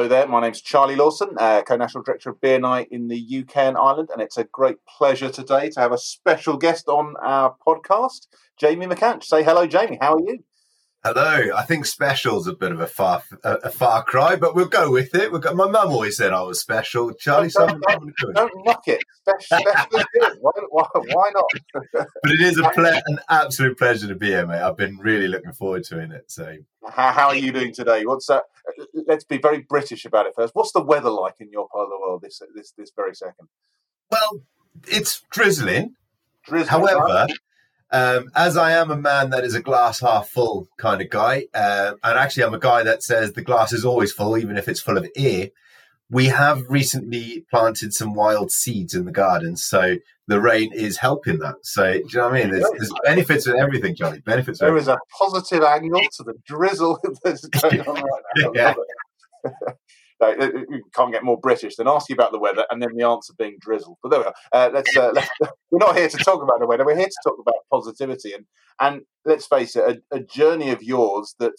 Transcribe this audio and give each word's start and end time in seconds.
Hello 0.00 0.08
there, 0.08 0.26
my 0.26 0.40
name's 0.40 0.62
Charlie 0.62 0.96
Lawson, 0.96 1.36
uh, 1.36 1.60
co 1.60 1.76
national 1.76 2.02
director 2.02 2.30
of 2.30 2.40
BNI 2.40 2.86
in 2.90 3.08
the 3.08 3.18
UK 3.40 3.54
and 3.58 3.76
Ireland, 3.76 4.08
and 4.10 4.22
it's 4.22 4.38
a 4.38 4.44
great 4.44 4.78
pleasure 4.86 5.28
today 5.28 5.68
to 5.68 5.78
have 5.78 5.92
a 5.92 5.98
special 5.98 6.56
guest 6.56 6.88
on 6.88 7.16
our 7.20 7.54
podcast, 7.66 8.26
Jamie 8.58 8.86
McAnsh. 8.86 9.24
Say 9.24 9.42
hello, 9.42 9.66
Jamie. 9.66 9.98
How 10.00 10.14
are 10.14 10.20
you? 10.20 10.38
Hello. 11.02 11.54
I 11.56 11.62
think 11.62 11.86
special's 11.86 12.46
a 12.46 12.52
bit 12.52 12.72
of 12.72 12.80
a 12.80 12.86
far 12.86 13.22
a, 13.42 13.54
a 13.64 13.70
far 13.70 14.04
cry, 14.04 14.36
but 14.36 14.54
we'll 14.54 14.68
go 14.68 14.90
with 14.90 15.14
it. 15.14 15.32
We've 15.32 15.40
got, 15.40 15.56
my 15.56 15.66
mum 15.66 15.88
always 15.88 16.18
said 16.18 16.34
I 16.34 16.42
was 16.42 16.60
special. 16.60 17.12
Charlie, 17.14 17.48
so 17.48 17.66
don't, 17.66 17.80
don't, 17.80 18.34
don't 18.34 18.52
knock 18.66 18.86
it. 18.86 19.00
Special, 19.22 19.64
special. 19.66 20.36
Why, 20.40 20.52
why, 20.68 20.84
why 20.94 21.30
not? 21.34 21.44
but 21.92 22.32
it 22.32 22.40
is 22.40 22.58
a 22.58 22.64
ple- 22.70 22.86
an 22.86 23.18
absolute 23.30 23.78
pleasure 23.78 24.08
to 24.08 24.14
be 24.14 24.26
here, 24.26 24.46
mate. 24.46 24.60
I've 24.60 24.76
been 24.76 24.98
really 24.98 25.26
looking 25.26 25.52
forward 25.52 25.84
to 25.84 26.00
it. 26.00 26.30
So, 26.30 26.56
how, 26.86 27.12
how 27.12 27.28
are 27.28 27.36
you 27.36 27.50
doing 27.50 27.72
today? 27.72 28.04
What's 28.04 28.26
that? 28.26 28.44
Let's 29.06 29.24
be 29.24 29.38
very 29.38 29.60
British 29.68 30.04
about 30.04 30.26
it 30.26 30.34
first. 30.36 30.54
What's 30.54 30.72
the 30.72 30.82
weather 30.82 31.10
like 31.10 31.36
in 31.40 31.50
your 31.50 31.68
part 31.68 31.84
of 31.84 31.90
the 31.90 31.98
world 32.00 32.22
this 32.22 32.40
this 32.54 32.72
this 32.76 32.90
very 32.94 33.14
second? 33.14 33.48
Well, 34.10 34.42
it's 34.88 35.22
drizzling. 35.30 35.94
Drizzling. 36.44 36.68
However. 36.68 37.28
Um, 37.92 38.30
as 38.36 38.56
I 38.56 38.70
am 38.70 38.92
a 38.92 38.96
man 38.96 39.30
that 39.30 39.42
is 39.42 39.56
a 39.56 39.60
glass 39.60 39.98
half 39.98 40.28
full 40.28 40.68
kind 40.78 41.02
of 41.02 41.10
guy, 41.10 41.46
uh, 41.52 41.94
and 42.04 42.18
actually 42.18 42.44
I'm 42.44 42.54
a 42.54 42.60
guy 42.60 42.84
that 42.84 43.02
says 43.02 43.32
the 43.32 43.42
glass 43.42 43.72
is 43.72 43.84
always 43.84 44.12
full, 44.12 44.38
even 44.38 44.56
if 44.56 44.68
it's 44.68 44.78
full 44.78 44.96
of 44.96 45.08
air. 45.16 45.48
We 46.10 46.26
have 46.26 46.64
recently 46.68 47.46
planted 47.50 47.94
some 47.94 48.14
wild 48.14 48.50
seeds 48.50 48.94
in 48.94 49.04
the 49.04 49.12
garden, 49.12 49.56
so 49.56 49.96
the 50.26 50.40
rain 50.40 50.72
is 50.72 50.98
helping 50.98 51.38
that. 51.38 51.56
So, 51.62 51.92
do 51.92 51.98
you 51.98 52.04
know 52.14 52.28
what 52.28 52.34
I 52.34 52.40
mean? 52.40 52.50
There's, 52.50 52.70
there's 52.70 52.92
benefits 53.04 53.46
in 53.46 53.58
everything, 53.58 53.94
Johnny. 53.94 54.20
Benefits. 54.20 54.58
There 54.58 54.76
is 54.76 54.88
a 54.88 54.98
positive 55.18 55.62
angle 55.62 56.00
to 56.00 56.22
the 56.22 56.34
drizzle 56.46 56.98
that's 57.24 57.46
going 57.46 57.80
on 57.80 57.94
right 57.94 58.22
now. 58.36 58.52
yeah. 58.54 58.74
no, 60.20 60.30
you 60.68 60.84
can't 60.94 61.12
get 61.12 61.24
more 61.24 61.38
British 61.38 61.76
than 61.76 61.88
ask 61.88 62.08
you 62.08 62.14
about 62.14 62.32
the 62.32 62.38
weather 62.38 62.64
and 62.70 62.82
then 62.82 62.90
the 62.96 63.06
answer 63.06 63.32
being 63.38 63.56
drizzle. 63.60 63.98
But 64.02 64.10
there 64.10 64.20
we 64.20 64.26
are. 64.26 64.34
Uh, 64.52 64.70
let's, 64.72 64.96
uh, 64.96 65.12
let's, 65.14 65.28
we're 65.70 65.78
not 65.78 65.96
here 65.96 66.08
to 66.08 66.18
talk 66.18 66.42
about 66.42 66.60
the 66.60 66.66
weather. 66.66 66.84
We're 66.84 66.96
here 66.96 67.06
to 67.06 67.28
talk 67.28 67.38
about 67.40 67.54
positivity 67.70 68.32
and 68.32 68.46
and 68.80 69.02
let's 69.24 69.46
face 69.46 69.76
it, 69.76 70.02
a, 70.10 70.16
a, 70.16 70.20
journey 70.20 70.70
of 70.70 70.82
yours 70.82 71.34
that 71.38 71.52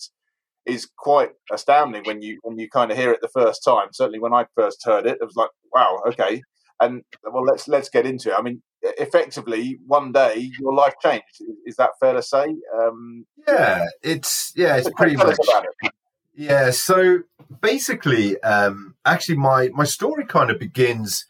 is 0.66 0.88
quite 0.98 1.31
astounding 1.52 2.04
when 2.04 2.22
you 2.22 2.40
when 2.44 2.58
you 2.58 2.70
kind 2.70 2.92
of 2.92 2.98
hear 2.98 3.12
it 3.12 3.20
the 3.22 3.28
first 3.30 3.64
time. 3.64 3.88
Certainly, 3.92 4.20
when 4.20 4.34
I 4.34 4.45
first 4.56 4.84
heard 4.84 5.06
it, 5.06 5.18
it 5.22 5.26
was 5.26 5.36
like, 5.36 5.50
wow, 5.73 6.02
okay. 6.08 6.42
And 6.80 7.03
well, 7.23 7.44
let's 7.44 7.68
let's 7.68 7.90
get 7.90 8.06
into 8.06 8.30
it. 8.30 8.36
I 8.38 8.42
mean, 8.42 8.62
effectively, 8.81 9.80
one 9.86 10.12
day 10.12 10.52
your 10.59 10.73
life 10.73 10.94
changed. 11.02 11.42
Is 11.66 11.76
that 11.76 11.92
fair 12.00 12.14
to 12.14 12.23
say? 12.23 12.56
Um, 12.80 13.26
yeah, 13.48 13.86
it's 14.02 14.53
yeah, 14.56 14.78
it's 14.78 14.90
pretty 14.95 15.16
much. 15.16 15.38
It. 15.40 15.92
Yeah, 16.34 16.72
so 16.72 17.20
basically, 17.62 18.42
um, 18.42 18.96
actually, 19.06 19.38
my 19.38 19.70
my 19.73 19.84
story 19.84 20.25
kind 20.25 20.50
of 20.50 20.59
begins 20.59 21.25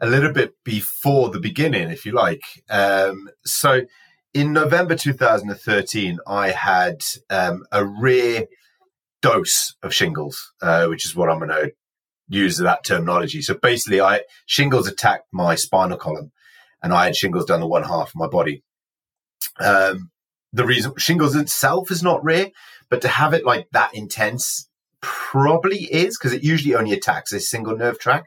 a 0.00 0.06
little 0.06 0.32
bit 0.32 0.54
before 0.64 1.30
the 1.30 1.40
beginning, 1.40 1.90
if 1.90 2.04
you 2.04 2.12
like. 2.12 2.42
Um, 2.68 3.30
so, 3.44 3.82
in 4.34 4.52
November 4.52 4.94
2013, 4.94 6.18
I 6.26 6.50
had 6.50 7.02
um, 7.30 7.64
a 7.72 7.84
rare 7.84 8.46
dose 9.22 9.74
of 9.82 9.94
shingles, 9.94 10.52
uh, 10.62 10.86
which 10.86 11.04
is 11.04 11.16
what 11.16 11.30
I'm 11.30 11.38
going 11.38 11.50
to 11.50 11.72
use 12.28 12.58
that 12.58 12.84
terminology. 12.84 13.42
So 13.42 13.54
basically, 13.54 14.00
I 14.00 14.22
shingles 14.46 14.88
attacked 14.88 15.26
my 15.32 15.54
spinal 15.54 15.98
column, 15.98 16.32
and 16.82 16.92
I 16.92 17.06
had 17.06 17.16
shingles 17.16 17.46
down 17.46 17.60
the 17.60 17.66
one 17.66 17.84
half 17.84 18.08
of 18.08 18.16
my 18.16 18.28
body. 18.28 18.62
Um, 19.58 20.10
the 20.52 20.66
reason 20.66 20.92
shingles 20.96 21.34
itself 21.34 21.90
is 21.90 22.02
not 22.02 22.24
rare, 22.24 22.50
but 22.88 23.02
to 23.02 23.08
have 23.08 23.34
it 23.34 23.44
like 23.44 23.68
that 23.72 23.94
intense 23.94 24.68
probably 25.00 25.84
is 25.84 26.18
because 26.18 26.32
it 26.32 26.42
usually 26.42 26.74
only 26.74 26.92
attacks 26.92 27.32
a 27.32 27.40
single 27.40 27.76
nerve 27.76 27.98
track. 27.98 28.26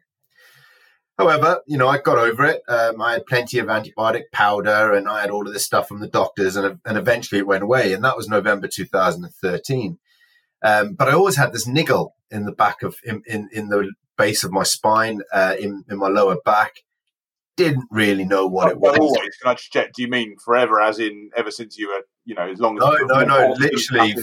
However, 1.18 1.60
you 1.68 1.78
know, 1.78 1.90
I 1.90 1.98
got 1.98 2.18
over 2.18 2.46
it. 2.46 2.62
Um, 2.70 3.02
I 3.02 3.14
had 3.14 3.26
plenty 3.26 3.60
of 3.60 3.68
antibiotic 3.68 4.32
powder 4.32 4.94
and 4.94 5.10
I 5.10 5.20
had 5.20 5.32
all 5.32 5.46
of 5.46 5.54
this 5.54 5.66
stuff 5.66 5.88
from 5.88 6.00
the 6.00 6.08
doctors, 6.08 6.56
and, 6.56 6.80
and 6.86 6.98
eventually 6.98 7.40
it 7.40 7.48
went 7.48 7.64
away. 7.64 7.92
And 7.92 8.04
that 8.06 8.16
was 8.16 8.30
November 8.30 8.70
2013. 8.70 10.00
Um, 10.62 10.94
but 10.94 11.08
I 11.08 11.14
always 11.14 11.38
had 11.38 11.54
this 11.54 11.68
niggle 11.68 12.16
in 12.32 12.46
the 12.46 12.52
back 12.52 12.84
of, 12.84 12.98
in, 13.04 13.24
in, 13.26 13.50
in 13.52 13.70
the 13.70 13.92
base 14.18 14.44
of 14.44 14.52
my 14.52 14.64
spine, 14.64 15.22
uh, 15.34 15.56
in, 15.60 15.86
in 15.90 15.98
my 15.98 16.08
lower 16.08 16.38
back. 16.44 16.84
Didn't 17.58 17.88
really 17.92 18.24
know 18.24 18.48
what 18.48 18.72
it 18.72 18.80
was. 18.80 18.98
Always, 18.98 19.36
can 19.42 19.52
I 19.52 19.54
just 19.54 19.74
check? 19.74 19.92
Do 19.92 20.02
you 20.02 20.08
mean 20.08 20.38
forever, 20.38 20.80
as 20.80 20.98
in 20.98 21.30
ever 21.36 21.52
since 21.52 21.78
you 21.78 21.90
were 21.90 22.04
you 22.30 22.36
know, 22.36 22.48
as 22.48 22.60
long 22.60 22.78
as 22.78 22.82
no, 22.82 22.96
no, 23.08 23.26
no, 23.26 23.56
literally, 23.58 24.14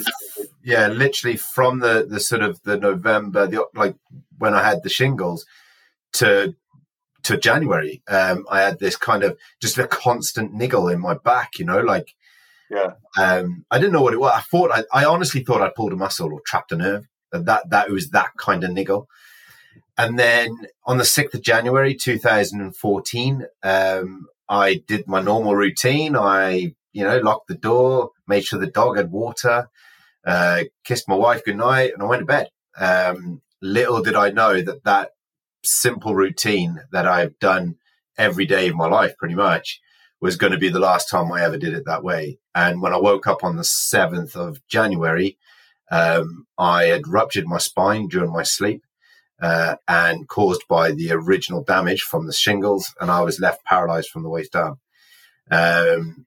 yeah, 0.62 0.86
literally 0.86 1.36
from 1.36 1.80
the 1.80 2.06
the 2.08 2.20
sort 2.20 2.40
of 2.40 2.62
the 2.62 2.78
November, 2.78 3.48
the 3.48 3.66
like 3.74 3.96
when 4.38 4.54
I 4.54 4.62
had 4.62 4.84
the 4.84 4.88
shingles 4.88 5.44
to 6.12 6.54
to 7.24 7.36
January, 7.36 8.04
um, 8.06 8.46
I 8.48 8.60
had 8.60 8.78
this 8.78 8.96
kind 8.96 9.24
of 9.24 9.36
just 9.60 9.76
a 9.78 9.88
constant 9.88 10.54
niggle 10.54 10.86
in 10.88 11.00
my 11.00 11.14
back, 11.14 11.58
you 11.58 11.64
know, 11.64 11.80
like 11.80 12.14
yeah. 12.70 12.92
Um, 13.18 13.64
I 13.70 13.78
didn't 13.78 13.92
know 13.92 14.02
what 14.02 14.14
it 14.14 14.20
was. 14.20 14.32
I 14.34 14.40
thought 14.40 14.70
I, 14.72 14.84
I 14.92 15.04
honestly 15.04 15.42
thought 15.42 15.62
I'd 15.62 15.74
pulled 15.74 15.92
a 15.92 15.96
muscle 15.96 16.32
or 16.32 16.40
trapped 16.46 16.72
a 16.72 16.76
nerve. 16.76 17.06
That 17.32 17.70
that 17.70 17.90
was 17.90 18.10
that 18.10 18.30
kind 18.38 18.64
of 18.64 18.70
niggle. 18.70 19.08
And 19.98 20.18
then 20.18 20.56
on 20.84 20.98
the 20.98 21.04
sixth 21.04 21.34
of 21.34 21.42
January, 21.42 21.94
two 21.94 22.18
thousand 22.18 22.60
and 22.60 22.76
fourteen, 22.76 23.46
um, 23.62 24.26
I 24.48 24.82
did 24.86 25.06
my 25.06 25.20
normal 25.20 25.54
routine. 25.54 26.16
I 26.16 26.74
you 26.96 27.04
know, 27.04 27.18
locked 27.18 27.48
the 27.48 27.54
door, 27.54 28.12
made 28.26 28.42
sure 28.42 28.58
the 28.58 28.66
dog 28.66 28.96
had 28.96 29.10
water, 29.10 29.68
uh, 30.26 30.62
kissed 30.82 31.06
my 31.06 31.14
wife 31.14 31.44
goodnight, 31.44 31.92
and 31.92 32.02
I 32.02 32.06
went 32.06 32.20
to 32.20 32.26
bed. 32.26 32.48
Um, 32.78 33.42
little 33.60 34.02
did 34.02 34.14
I 34.14 34.30
know 34.30 34.62
that 34.62 34.82
that 34.84 35.10
simple 35.62 36.14
routine 36.14 36.80
that 36.92 37.06
I've 37.06 37.38
done 37.38 37.76
every 38.16 38.46
day 38.46 38.68
of 38.68 38.76
my 38.76 38.88
life, 38.88 39.14
pretty 39.18 39.34
much, 39.34 39.78
was 40.20 40.36
going 40.36 40.52
to 40.52 40.58
be 40.58 40.68
the 40.68 40.80
last 40.80 41.08
time 41.10 41.30
I 41.30 41.42
ever 41.42 41.58
did 41.58 41.74
it 41.74 41.84
that 41.86 42.02
way. 42.02 42.38
And 42.54 42.80
when 42.80 42.92
I 42.92 42.98
woke 42.98 43.26
up 43.26 43.44
on 43.44 43.56
the 43.56 43.62
7th 43.62 44.34
of 44.34 44.66
January, 44.66 45.36
um, 45.90 46.46
I 46.58 46.84
had 46.84 47.08
ruptured 47.08 47.46
my 47.46 47.58
spine 47.58 48.08
during 48.08 48.32
my 48.32 48.42
sleep. 48.42 48.82
Uh, 49.38 49.76
and 49.86 50.26
caused 50.28 50.66
by 50.66 50.92
the 50.92 51.12
original 51.12 51.62
damage 51.62 52.00
from 52.00 52.26
the 52.26 52.32
shingles, 52.32 52.94
and 53.02 53.10
I 53.10 53.20
was 53.20 53.38
left 53.38 53.62
paralyzed 53.66 54.08
from 54.08 54.22
the 54.22 54.30
waist 54.30 54.52
down. 54.52 54.78
Um, 55.50 56.24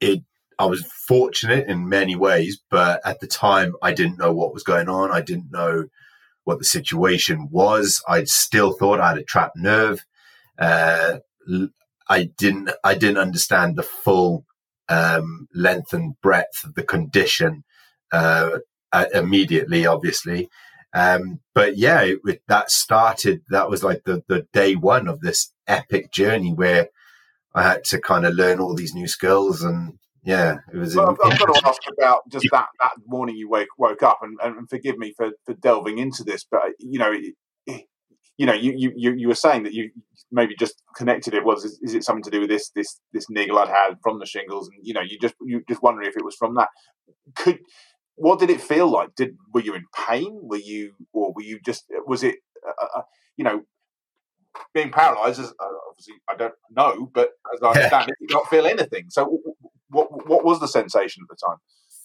it 0.00 0.22
I 0.58 0.66
was 0.66 0.84
fortunate 0.84 1.66
in 1.68 1.88
many 1.88 2.14
ways, 2.14 2.60
but 2.70 3.00
at 3.04 3.20
the 3.20 3.26
time 3.26 3.74
I 3.82 3.92
didn't 3.92 4.18
know 4.18 4.32
what 4.32 4.54
was 4.54 4.62
going 4.62 4.88
on. 4.88 5.10
I 5.10 5.20
didn't 5.20 5.50
know 5.50 5.86
what 6.44 6.58
the 6.58 6.64
situation 6.64 7.48
was. 7.50 8.02
I 8.08 8.24
still 8.24 8.72
thought 8.72 9.00
I 9.00 9.08
had 9.10 9.18
a 9.18 9.24
trapped 9.24 9.56
nerve. 9.56 10.04
Uh, 10.58 11.18
I 12.08 12.30
didn't. 12.36 12.70
I 12.82 12.94
didn't 12.94 13.18
understand 13.18 13.76
the 13.76 13.82
full 13.82 14.44
um, 14.88 15.48
length 15.54 15.92
and 15.92 16.20
breadth 16.20 16.64
of 16.64 16.74
the 16.74 16.82
condition 16.82 17.64
uh, 18.12 18.58
immediately, 19.12 19.86
obviously. 19.86 20.48
Um, 20.94 21.40
but 21.54 21.76
yeah, 21.76 22.02
it, 22.02 22.42
that 22.48 22.70
started. 22.70 23.42
That 23.50 23.70
was 23.70 23.82
like 23.82 24.04
the 24.04 24.22
the 24.28 24.46
day 24.52 24.74
one 24.74 25.08
of 25.08 25.20
this 25.20 25.52
epic 25.66 26.12
journey 26.12 26.52
where 26.52 26.88
I 27.54 27.62
had 27.62 27.84
to 27.84 28.00
kind 28.00 28.26
of 28.26 28.34
learn 28.34 28.60
all 28.60 28.74
these 28.74 28.94
new 28.94 29.08
skills 29.08 29.62
and 29.62 29.98
yeah, 30.24 30.58
it 30.72 30.76
was. 30.76 30.96
Well, 30.96 31.10
I've, 31.10 31.38
got 31.38 31.52
to 31.52 31.62
ask 31.66 31.82
about 31.98 32.22
just 32.30 32.46
that 32.50 32.68
that 32.80 32.92
morning 33.06 33.36
you 33.36 33.48
wake, 33.48 33.68
woke 33.76 34.02
up, 34.02 34.20
and, 34.22 34.38
and 34.42 34.68
forgive 34.70 34.96
me 34.96 35.12
for, 35.14 35.32
for 35.44 35.52
delving 35.52 35.98
into 35.98 36.24
this, 36.24 36.46
but 36.50 36.62
you 36.78 36.98
know, 36.98 37.12
you 38.36 38.46
know, 38.46 38.52
you, 38.52 38.92
you 38.96 39.14
you 39.14 39.28
were 39.28 39.34
saying 39.34 39.62
that 39.62 39.74
you 39.74 39.90
maybe 40.32 40.56
just 40.58 40.82
connected 40.96 41.34
it 41.34 41.44
was 41.44 41.64
is, 41.64 41.78
is, 41.82 41.94
it 41.94 42.04
something 42.04 42.22
to 42.24 42.30
do 42.30 42.40
with 42.40 42.48
this 42.48 42.70
this 42.70 43.00
this 43.12 43.30
niggle 43.30 43.58
I'd 43.58 43.68
had 43.68 43.94
from 44.02 44.18
the 44.18 44.26
shingles, 44.26 44.68
and 44.68 44.78
you 44.82 44.92
know, 44.92 45.02
you 45.02 45.18
just 45.18 45.34
you 45.42 45.62
just 45.68 45.82
wondering 45.82 46.08
if 46.08 46.16
it 46.16 46.24
was 46.24 46.34
from 46.34 46.54
that. 46.54 46.68
Could 47.36 47.60
what 48.16 48.38
did 48.38 48.50
it 48.50 48.60
feel 48.60 48.90
like? 48.90 49.14
Did 49.14 49.36
were 49.52 49.60
you 49.60 49.74
in 49.74 49.84
pain? 50.08 50.40
Were 50.42 50.56
you 50.56 50.94
or 51.12 51.32
were 51.32 51.42
you 51.42 51.60
just 51.64 51.84
was 52.06 52.22
it? 52.22 52.36
Uh, 52.66 52.98
uh 52.98 53.02
you 53.36 53.44
know, 53.44 53.62
being 54.72 54.90
paralysed, 54.90 55.40
uh, 55.40 55.66
obviously 55.88 56.14
I 56.28 56.34
don't 56.36 56.54
know, 56.70 57.10
but 57.12 57.30
as 57.54 57.62
I 57.62 57.68
understand 57.68 58.10
it, 58.10 58.16
you 58.20 58.28
don't 58.28 58.48
feel 58.48 58.66
anything. 58.66 59.06
So, 59.10 59.38
what 59.90 60.26
what 60.28 60.44
was 60.44 60.60
the 60.60 60.68
sensation 60.68 61.24
at 61.24 61.36
the 61.36 61.46
time? 61.46 61.58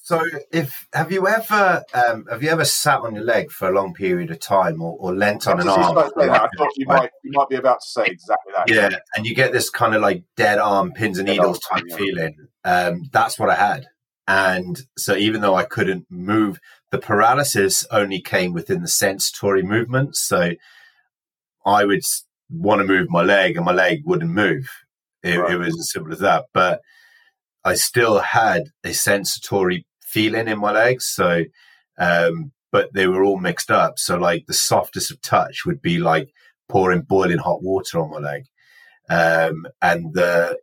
So, 0.10 0.24
if 0.52 0.88
have 0.92 1.12
you 1.12 1.28
ever 1.28 1.84
um, 1.94 2.26
have 2.32 2.42
you 2.42 2.50
ever 2.50 2.66
sat 2.66 3.02
on 3.02 3.14
your 3.14 3.24
leg 3.24 3.52
for 3.52 3.70
a 3.70 3.72
long 3.72 3.94
period 3.94 4.32
of 4.32 4.40
time, 4.40 4.82
or, 4.82 4.98
or 5.00 5.14
leant 5.14 5.48
on 5.48 5.62
an 5.62 5.70
arm? 5.70 5.96
I 6.00 6.10
thought 6.58 6.72
you 6.78 6.88
might 6.88 7.12
you 7.24 7.30
might 7.32 7.48
be 7.48 7.58
about 7.58 7.82
to 7.82 7.88
say 7.88 8.06
exactly 8.08 8.52
that. 8.56 8.72
Yeah, 8.72 8.98
and 9.16 9.28
you 9.28 9.36
get 9.36 9.52
this 9.52 9.70
kind 9.70 9.94
of 9.94 10.02
like 10.02 10.24
dead 10.36 10.58
arm, 10.58 10.94
pins 10.94 11.20
and 11.20 11.28
dead 11.28 11.34
needles 11.34 11.60
arm, 11.72 11.82
type 11.82 11.90
yeah. 11.90 11.96
feeling. 11.96 12.36
Um, 12.64 13.04
that's 13.14 13.38
what 13.38 13.52
I 13.52 13.56
had, 13.56 13.86
and 14.28 14.82
so 14.98 15.16
even 15.16 15.42
though 15.42 15.54
I 15.54 15.64
couldn't 15.64 16.08
move, 16.10 16.60
the 16.90 16.98
paralysis 16.98 17.86
only 17.92 18.20
came 18.20 18.52
within 18.52 18.82
the 18.82 18.88
sensory 18.88 19.62
movements. 19.62 20.20
So 20.22 20.54
I 21.68 21.86
would 21.86 22.02
want 22.50 22.82
to 22.82 22.88
move 22.88 23.12
my 23.12 23.22
leg 23.22 23.58
and 23.58 23.66
my 23.66 23.74
leg 23.74 24.02
wouldn't 24.06 24.32
move. 24.32 24.72
It, 25.22 25.38
right. 25.38 25.52
it, 25.52 25.58
was 25.58 25.78
as 25.80 25.92
simple 25.92 26.14
as 26.14 26.20
that. 26.20 26.46
But 26.52 26.82
I 27.64 27.76
still 27.76 28.18
had 28.18 28.64
a 28.84 28.94
sensory 28.94 29.86
feeling 30.10 30.48
in 30.48 30.60
my 30.60 30.72
legs. 30.72 31.08
So 31.08 31.44
um, 32.00 32.52
but 32.72 32.94
they 32.94 33.08
were 33.08 33.24
all 33.24 33.40
mixed 33.40 33.72
up. 33.72 34.00
So 34.00 34.18
like 34.18 34.46
the 34.48 34.54
softest 34.54 35.12
of 35.12 35.22
touch 35.22 35.66
would 35.66 35.82
be 35.82 35.98
like 35.98 36.34
pouring 36.68 37.02
boiling 37.02 37.38
hot 37.40 37.62
water 37.62 38.00
on 38.00 38.12
my 38.12 38.20
leg. 38.20 38.46
Um, 39.10 39.68
and 39.82 40.14
the, 40.14 40.60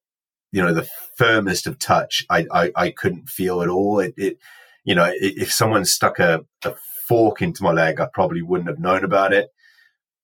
you 0.53 0.63
know, 0.63 0.73
the 0.73 0.89
firmest 1.17 1.67
of 1.67 1.79
touch, 1.79 2.25
I, 2.31 2.47
I, 2.53 2.73
I 2.77 2.91
couldn't 2.91 3.29
feel 3.29 3.61
at 3.61 3.69
all. 3.69 3.99
It, 3.99 4.15
it 4.17 4.39
you 4.85 4.95
know, 4.95 5.11
if 5.13 5.53
someone 5.53 5.85
stuck 5.85 6.19
a, 6.19 6.45
a, 6.65 6.75
fork 7.09 7.41
into 7.41 7.63
my 7.63 7.71
leg, 7.71 8.01
I 8.01 8.09
probably 8.13 8.43
wouldn't 8.43 8.69
have 8.69 8.81
known 8.81 9.05
about 9.05 9.33
it. 9.33 9.49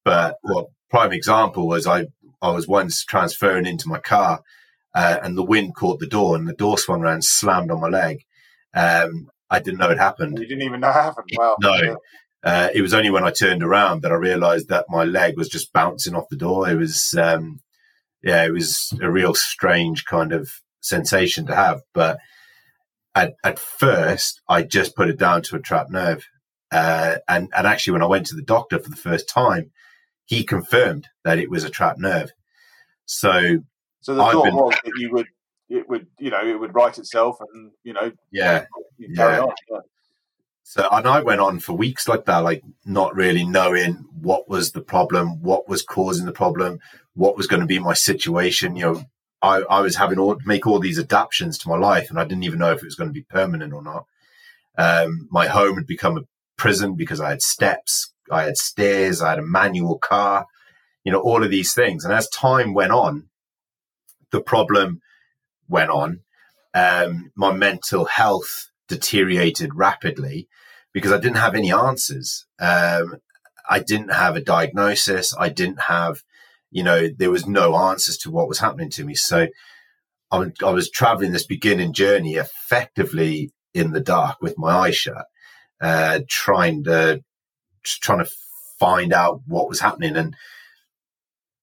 But 0.04 0.38
well, 0.42 0.72
prime 0.90 1.12
example 1.12 1.68
was 1.68 1.86
I, 1.86 2.06
I 2.40 2.50
was 2.50 2.66
once 2.66 3.04
transferring 3.04 3.66
into 3.66 3.88
my 3.88 4.00
car, 4.00 4.42
uh, 4.92 5.18
and 5.22 5.38
the 5.38 5.44
wind 5.44 5.76
caught 5.76 6.00
the 6.00 6.08
door 6.08 6.34
and 6.34 6.48
the 6.48 6.54
door 6.54 6.76
swung 6.76 7.02
around, 7.02 7.24
slammed 7.24 7.70
on 7.70 7.80
my 7.80 7.88
leg. 7.88 8.24
Um, 8.74 9.30
I 9.50 9.58
didn't 9.58 9.78
know 9.78 9.90
it 9.90 9.98
happened. 9.98 10.38
You 10.38 10.46
didn't 10.46 10.62
even 10.62 10.80
know 10.80 10.90
it 10.90 10.94
happened. 10.94 11.30
Wow. 11.36 11.56
No. 11.60 11.98
Uh, 12.42 12.68
it 12.74 12.82
was 12.82 12.94
only 12.94 13.10
when 13.10 13.22
I 13.22 13.30
turned 13.30 13.62
around 13.62 14.02
that 14.02 14.10
I 14.12 14.16
realized 14.16 14.68
that 14.68 14.86
my 14.88 15.04
leg 15.04 15.36
was 15.36 15.48
just 15.48 15.72
bouncing 15.72 16.14
off 16.14 16.28
the 16.30 16.36
door. 16.36 16.68
It 16.68 16.76
was, 16.76 17.14
um, 17.14 17.60
yeah, 18.22 18.44
it 18.44 18.52
was 18.52 18.92
a 19.00 19.10
real 19.10 19.34
strange 19.34 20.04
kind 20.04 20.32
of 20.32 20.50
sensation 20.80 21.46
to 21.46 21.54
have. 21.54 21.82
But 21.94 22.18
at, 23.14 23.34
at 23.44 23.58
first, 23.58 24.40
I 24.48 24.62
just 24.62 24.96
put 24.96 25.08
it 25.08 25.18
down 25.18 25.42
to 25.42 25.56
a 25.56 25.60
trapped 25.60 25.90
nerve. 25.92 26.26
Uh, 26.72 27.18
and, 27.28 27.48
and 27.54 27.66
actually, 27.66 27.92
when 27.92 28.02
I 28.02 28.06
went 28.06 28.26
to 28.26 28.34
the 28.34 28.42
doctor 28.42 28.78
for 28.78 28.88
the 28.88 28.96
first 28.96 29.28
time, 29.28 29.70
he 30.24 30.42
confirmed 30.42 31.08
that 31.24 31.38
it 31.38 31.50
was 31.50 31.62
a 31.62 31.70
trapped 31.70 32.00
nerve. 32.00 32.32
So, 33.04 33.58
so 34.00 34.14
the 34.14 34.22
I've 34.22 34.32
thought 34.32 34.44
been, 34.44 34.56
was 34.56 34.74
that 34.82 34.92
you 34.96 35.12
would, 35.12 35.26
it 35.72 35.88
would, 35.88 36.06
you 36.18 36.30
know, 36.30 36.46
it 36.46 36.58
would 36.58 36.74
right 36.74 36.96
itself, 36.96 37.38
and 37.40 37.70
you 37.82 37.92
know, 37.92 38.12
yeah, 38.30 38.66
yeah. 38.98 39.46
yeah. 39.70 39.78
So, 40.64 40.86
and 40.92 41.06
I 41.06 41.22
went 41.22 41.40
on 41.40 41.58
for 41.58 41.72
weeks 41.72 42.06
like 42.06 42.24
that, 42.26 42.38
like 42.38 42.62
not 42.84 43.16
really 43.16 43.44
knowing 43.44 44.04
what 44.20 44.48
was 44.48 44.72
the 44.72 44.80
problem, 44.80 45.42
what 45.42 45.68
was 45.68 45.82
causing 45.82 46.26
the 46.26 46.32
problem, 46.32 46.78
what 47.14 47.36
was 47.36 47.46
going 47.46 47.60
to 47.60 47.66
be 47.66 47.78
my 47.78 47.94
situation. 47.94 48.76
You 48.76 48.84
know, 48.84 49.04
I, 49.40 49.62
I 49.62 49.80
was 49.80 49.96
having 49.96 50.16
to 50.16 50.38
make 50.44 50.66
all 50.66 50.78
these 50.78 50.98
adaptations 50.98 51.58
to 51.58 51.68
my 51.68 51.76
life, 51.76 52.10
and 52.10 52.18
I 52.18 52.24
didn't 52.24 52.44
even 52.44 52.58
know 52.58 52.72
if 52.72 52.78
it 52.78 52.84
was 52.86 52.94
going 52.94 53.10
to 53.10 53.14
be 53.14 53.24
permanent 53.24 53.72
or 53.72 53.82
not. 53.82 54.06
Um, 54.78 55.28
my 55.30 55.46
home 55.46 55.76
had 55.76 55.86
become 55.86 56.16
a 56.16 56.26
prison 56.56 56.94
because 56.94 57.20
I 57.20 57.30
had 57.30 57.42
steps, 57.42 58.12
I 58.30 58.44
had 58.44 58.56
stairs, 58.56 59.20
I 59.20 59.30
had 59.30 59.38
a 59.38 59.42
manual 59.42 59.98
car, 59.98 60.46
you 61.04 61.12
know, 61.12 61.20
all 61.20 61.42
of 61.42 61.50
these 61.50 61.74
things. 61.74 62.04
And 62.04 62.14
as 62.14 62.28
time 62.28 62.72
went 62.72 62.92
on, 62.92 63.28
the 64.30 64.40
problem 64.40 65.00
went 65.68 65.90
on. 65.90 66.20
Um, 66.74 67.32
my 67.36 67.52
mental 67.52 68.06
health 68.06 68.70
deteriorated 68.88 69.74
rapidly 69.74 70.48
because 70.92 71.12
I 71.12 71.18
didn't 71.18 71.36
have 71.36 71.54
any 71.54 71.72
answers. 71.72 72.46
Um, 72.60 73.16
I 73.68 73.78
didn't 73.80 74.12
have 74.12 74.36
a 74.36 74.40
diagnosis. 74.40 75.34
I 75.38 75.48
didn't 75.48 75.82
have, 75.82 76.22
you 76.70 76.82
know, 76.82 77.08
there 77.16 77.30
was 77.30 77.46
no 77.46 77.76
answers 77.76 78.16
to 78.18 78.30
what 78.30 78.48
was 78.48 78.58
happening 78.58 78.90
to 78.90 79.04
me. 79.04 79.14
So 79.14 79.48
I, 80.30 80.46
I 80.64 80.70
was 80.70 80.90
traveling 80.90 81.32
this 81.32 81.46
beginning 81.46 81.92
journey 81.92 82.34
effectively 82.34 83.52
in 83.74 83.92
the 83.92 84.00
dark 84.00 84.38
with 84.40 84.58
my 84.58 84.70
eyes 84.70 84.96
shut, 84.96 85.26
uh, 85.80 86.20
trying 86.28 86.84
to, 86.84 87.22
trying 87.84 88.24
to 88.24 88.30
find 88.78 89.12
out 89.12 89.40
what 89.46 89.68
was 89.68 89.80
happening. 89.80 90.16
And 90.16 90.34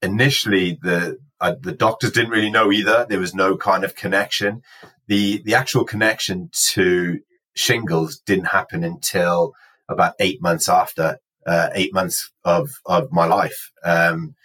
initially 0.01 0.79
the, 0.81 1.17
uh, 1.41 1.55
the 1.59 1.71
doctors 1.71 2.11
didn't 2.11 2.31
really 2.31 2.51
know 2.51 2.71
either. 2.71 3.05
There 3.07 3.19
was 3.19 3.33
no 3.33 3.57
kind 3.57 3.83
of 3.83 3.95
connection. 3.95 4.61
The, 5.07 5.41
the 5.43 5.55
actual 5.55 5.85
connection 5.85 6.49
to 6.71 7.19
shingles 7.55 8.19
didn't 8.25 8.45
happen 8.45 8.83
until 8.83 9.53
about 9.89 10.13
eight 10.19 10.41
months 10.41 10.69
after 10.69 11.19
uh, 11.45 11.69
eight 11.73 11.93
months 11.93 12.31
of 12.43 12.69
of 12.85 13.11
my 13.11 13.25
life 13.25 13.71
um, 13.83 14.35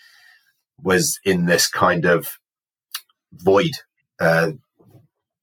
was 0.82 1.18
in 1.24 1.46
this 1.46 1.68
kind 1.68 2.04
of 2.04 2.38
void 3.32 3.72
uh, 4.20 4.52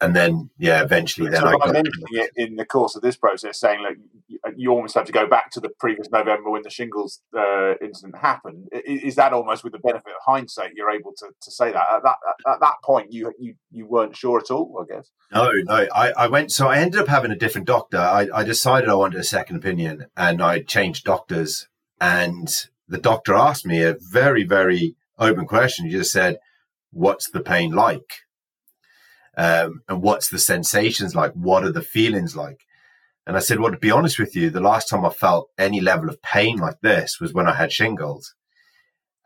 and 0.02 0.16
then 0.16 0.50
yeah, 0.58 0.82
eventually 0.84 1.30
then 1.30 1.42
so 1.42 1.48
I 1.48 1.52
got 1.52 1.74
mentioning 1.74 2.08
it 2.12 2.32
in 2.36 2.56
the 2.56 2.66
course 2.66 2.96
of 2.96 3.04
this 3.04 3.16
process, 3.16 3.60
saying 3.60 3.84
like 3.84 3.98
you 4.58 4.72
almost 4.72 4.96
have 4.96 5.06
to 5.06 5.12
go 5.12 5.28
back 5.28 5.52
to 5.52 5.60
the 5.60 5.70
previous 5.70 6.10
November 6.10 6.50
when 6.50 6.64
the 6.64 6.72
shingles 6.72 7.22
uh, 7.38 7.76
incident 7.82 8.18
happened. 8.18 8.68
Is 8.86 9.16
that 9.16 9.32
almost 9.32 9.64
with 9.64 9.74
the 9.74 9.80
benefit 9.80 10.10
of 10.10 10.22
hindsight 10.26 10.72
you're 10.76 10.90
able 10.90 11.14
to, 11.18 11.28
to 11.40 11.52
say 11.52 11.72
that 11.72 11.86
at 11.92 12.04
that 12.04 12.16
at 12.48 12.60
that 12.60 12.76
point 12.84 13.14
you 13.14 13.32
you 13.40 13.54
you 13.70 13.86
weren't 13.86 14.18
sure 14.18 14.40
at 14.40 14.50
all? 14.50 14.84
I 14.84 14.92
guess. 14.92 15.12
No, 15.32 15.52
no. 15.66 15.88
I, 15.94 16.12
I 16.12 16.28
went 16.28 16.52
so 16.52 16.68
I 16.68 16.80
ended 16.80 17.00
up 17.00 17.08
having 17.08 17.32
a 17.32 17.36
different 17.36 17.68
doctor. 17.68 18.00
I, 18.00 18.28
I 18.34 18.44
decided 18.44 18.90
I 18.90 18.96
wanted 18.96 19.20
a 19.20 19.24
second 19.24 19.58
opinion, 19.58 20.08
and 20.18 20.42
I 20.42 20.62
changed 20.62 21.06
doctors. 21.06 21.68
And 22.00 22.52
the 22.88 22.98
doctor 22.98 23.36
asked 23.36 23.68
me 23.68 23.84
a 23.84 23.98
very 24.00 24.44
very 24.44 24.96
open 25.20 25.46
question. 25.46 25.86
He 25.86 25.92
just 25.92 26.12
said, 26.12 26.40
"What's 26.90 27.30
the 27.30 27.42
pain 27.42 27.72
like?" 27.72 28.22
Um, 29.38 29.82
and 29.88 30.02
what's 30.02 30.30
the 30.30 30.40
sensations 30.40 31.16
like? 31.16 31.34
What 31.34 31.64
are 31.64 31.72
the 31.72 31.82
feelings 31.82 32.36
like? 32.36 32.66
And 33.26 33.38
I 33.38 33.40
said, 33.40 33.60
well, 33.60 33.72
to 33.72 33.78
be 33.78 33.92
honest 33.92 34.20
with 34.20 34.36
you, 34.36 34.50
the 34.50 34.60
last 34.60 34.90
time 34.90 35.06
I 35.06 35.10
felt 35.10 35.50
any 35.58 35.80
level 35.80 36.10
of 36.10 36.22
pain 36.22 36.58
like 36.58 36.82
this 36.82 37.20
was 37.20 37.34
when 37.34 37.48
I 37.48 37.54
had 37.54 37.72
shingles. 37.72 38.34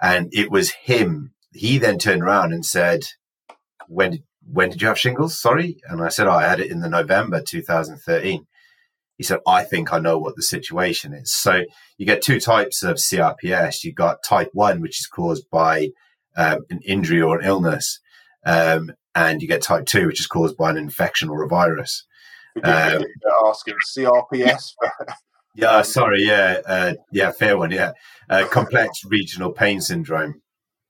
And 0.01 0.29
it 0.33 0.51
was 0.51 0.71
him. 0.71 1.33
He 1.53 1.77
then 1.77 1.97
turned 1.97 2.21
around 2.21 2.51
and 2.51 2.65
said, 2.65 3.05
when 3.87 4.11
did, 4.11 4.23
when 4.45 4.69
did 4.69 4.81
you 4.81 4.89
have 4.89 4.99
shingles? 4.99 5.39
Sorry. 5.39 5.77
And 5.87 6.03
I 6.03 6.09
said, 6.09 6.27
oh, 6.27 6.31
I 6.31 6.43
had 6.43 6.59
it 6.59 6.69
in 6.69 6.81
the 6.81 6.89
November 6.89 7.41
2013. 7.41 8.45
He 9.17 9.23
said, 9.23 9.39
I 9.47 9.63
think 9.63 9.93
I 9.93 9.99
know 9.99 10.17
what 10.17 10.35
the 10.35 10.41
situation 10.41 11.13
is. 11.13 11.33
So 11.33 11.63
you 11.97 12.05
get 12.05 12.21
two 12.21 12.39
types 12.39 12.83
of 12.83 12.97
CRPS. 12.97 13.83
You 13.85 13.93
got 13.93 14.23
type 14.23 14.49
one, 14.51 14.81
which 14.81 14.99
is 14.99 15.07
caused 15.07 15.49
by 15.49 15.89
um, 16.35 16.65
an 16.69 16.81
injury 16.85 17.21
or 17.21 17.39
an 17.39 17.45
illness. 17.45 18.01
Um, 18.45 18.91
and 19.15 19.41
you 19.41 19.47
get 19.47 19.61
type 19.61 19.85
2, 19.85 20.07
which 20.07 20.19
is 20.19 20.27
caused 20.27 20.57
by 20.57 20.69
an 20.69 20.77
infection 20.77 21.29
or 21.29 21.43
a 21.43 21.47
virus. 21.47 22.05
Um, 22.63 23.03
asking 23.47 23.75
CRPS. 23.95 24.73
yeah, 25.55 25.81
sorry, 25.81 26.23
yeah, 26.23 26.61
uh, 26.65 26.93
yeah, 27.11 27.31
fair 27.31 27.57
one, 27.57 27.71
yeah. 27.71 27.91
Uh, 28.29 28.45
complex 28.49 29.03
regional 29.05 29.51
pain 29.51 29.81
syndrome. 29.81 30.41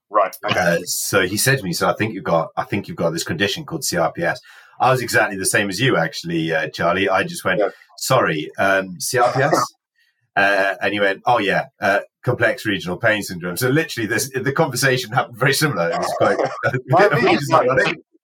Right. 0.10 0.36
Okay. 0.46 0.60
Uh, 0.60 0.80
so 0.86 1.22
he 1.22 1.38
said 1.38 1.58
to 1.58 1.64
me, 1.64 1.74
"So 1.74 1.90
I 1.90 1.94
think 1.94 2.14
you've 2.14 2.24
got, 2.24 2.50
I 2.56 2.64
think 2.64 2.88
you've 2.88 2.98
got 2.98 3.10
this 3.12 3.24
condition 3.24 3.66
called 3.66 3.82
CRPS." 3.82 4.38
I 4.80 4.92
was 4.92 5.02
exactly 5.02 5.38
the 5.38 5.46
same 5.46 5.70
as 5.70 5.80
you, 5.80 5.98
actually, 5.98 6.54
uh, 6.54 6.70
Charlie. 6.70 7.10
I 7.10 7.24
just 7.24 7.44
went, 7.44 7.60
yeah. 7.60 7.70
"Sorry, 7.98 8.52
um, 8.60 8.98
CRPS," 9.00 9.60
uh, 10.36 10.76
and 10.82 10.94
he 10.94 11.00
went, 11.00 11.24
"Oh 11.26 11.40
yeah, 11.40 11.66
uh, 11.82 12.02
complex 12.24 12.66
regional 12.66 12.98
pain 12.98 13.24
syndrome." 13.24 13.58
So 13.58 13.70
literally, 13.70 14.08
this 14.08 14.30
the 14.30 14.54
conversation 14.54 15.12
happened 15.12 15.38
very 15.38 15.54
similar. 15.54 15.90
It 15.90 15.98
was 15.98 16.14
quite 16.18 16.38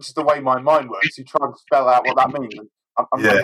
just 0.00 0.14
the 0.14 0.22
way 0.22 0.40
my 0.40 0.60
mind 0.60 0.90
works, 0.90 1.18
you 1.18 1.24
try 1.24 1.46
and 1.46 1.56
spell 1.56 1.88
out 1.88 2.06
what 2.06 2.16
that 2.16 2.40
means. 2.40 2.54
I'm, 2.98 3.06
I'm 3.12 3.24
yeah. 3.24 3.42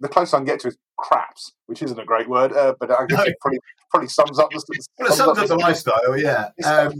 the 0.00 0.08
closest 0.08 0.34
I 0.34 0.38
can 0.38 0.46
get 0.46 0.60
to 0.60 0.68
is 0.68 0.76
craps, 0.96 1.52
which 1.66 1.82
isn't 1.82 1.98
a 1.98 2.04
great 2.04 2.28
word, 2.28 2.52
uh, 2.52 2.74
but 2.78 2.90
I 2.90 3.06
guess 3.06 3.18
no. 3.18 3.24
it 3.24 3.36
probably, 3.40 3.58
probably 3.90 4.08
sums 4.08 4.38
up 4.38 4.50
the, 4.50 4.60
sums, 4.60 4.88
well, 4.98 5.08
it 5.08 5.14
sums 5.14 5.38
up, 5.38 5.42
up 5.42 5.48
the 5.48 5.56
lifestyle. 5.56 6.18
Yeah. 6.18 6.50
Um, 6.64 6.92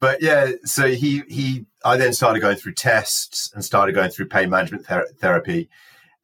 but 0.00 0.22
yeah, 0.22 0.52
so 0.64 0.88
he 0.88 1.22
he, 1.28 1.66
I 1.84 1.96
then 1.96 2.12
started 2.12 2.40
going 2.40 2.56
through 2.56 2.74
tests 2.74 3.52
and 3.54 3.64
started 3.64 3.94
going 3.94 4.10
through 4.10 4.26
pain 4.26 4.50
management 4.50 4.86
ther- 4.86 5.08
therapy, 5.20 5.68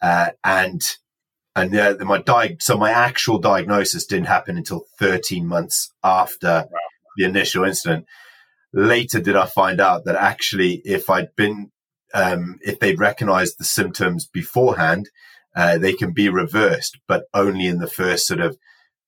uh, 0.03 0.31
and 0.43 0.83
and 1.55 1.73
yeah, 1.73 1.93
my 2.01 2.19
di- 2.19 2.57
so 2.61 2.77
my 2.77 2.91
actual 2.91 3.39
diagnosis 3.39 4.07
didn't 4.07 4.27
happen 4.27 4.57
until 4.57 4.87
13 4.99 5.47
months 5.47 5.93
after 6.03 6.67
wow. 6.71 6.79
the 7.17 7.25
initial 7.25 7.65
incident 7.65 8.07
later 8.73 9.21
did 9.21 9.37
I 9.37 9.47
find 9.47 9.81
out 9.81 10.05
that 10.05 10.17
actually, 10.17 10.83
if 10.85 11.09
I'd 11.11 11.35
been, 11.37 11.71
um, 12.15 12.59
if 12.63 12.79
they'd 12.79 12.99
recognized 12.99 13.59
the 13.59 13.65
symptoms 13.65 14.27
beforehand, 14.27 15.11
uh, 15.57 15.79
they 15.79 15.93
can 15.93 16.13
be 16.13 16.29
reversed, 16.29 16.99
but 17.09 17.25
only 17.35 17.67
in 17.67 17.79
the 17.79 17.87
first 17.87 18.27
sort 18.27 18.41
of 18.41 18.57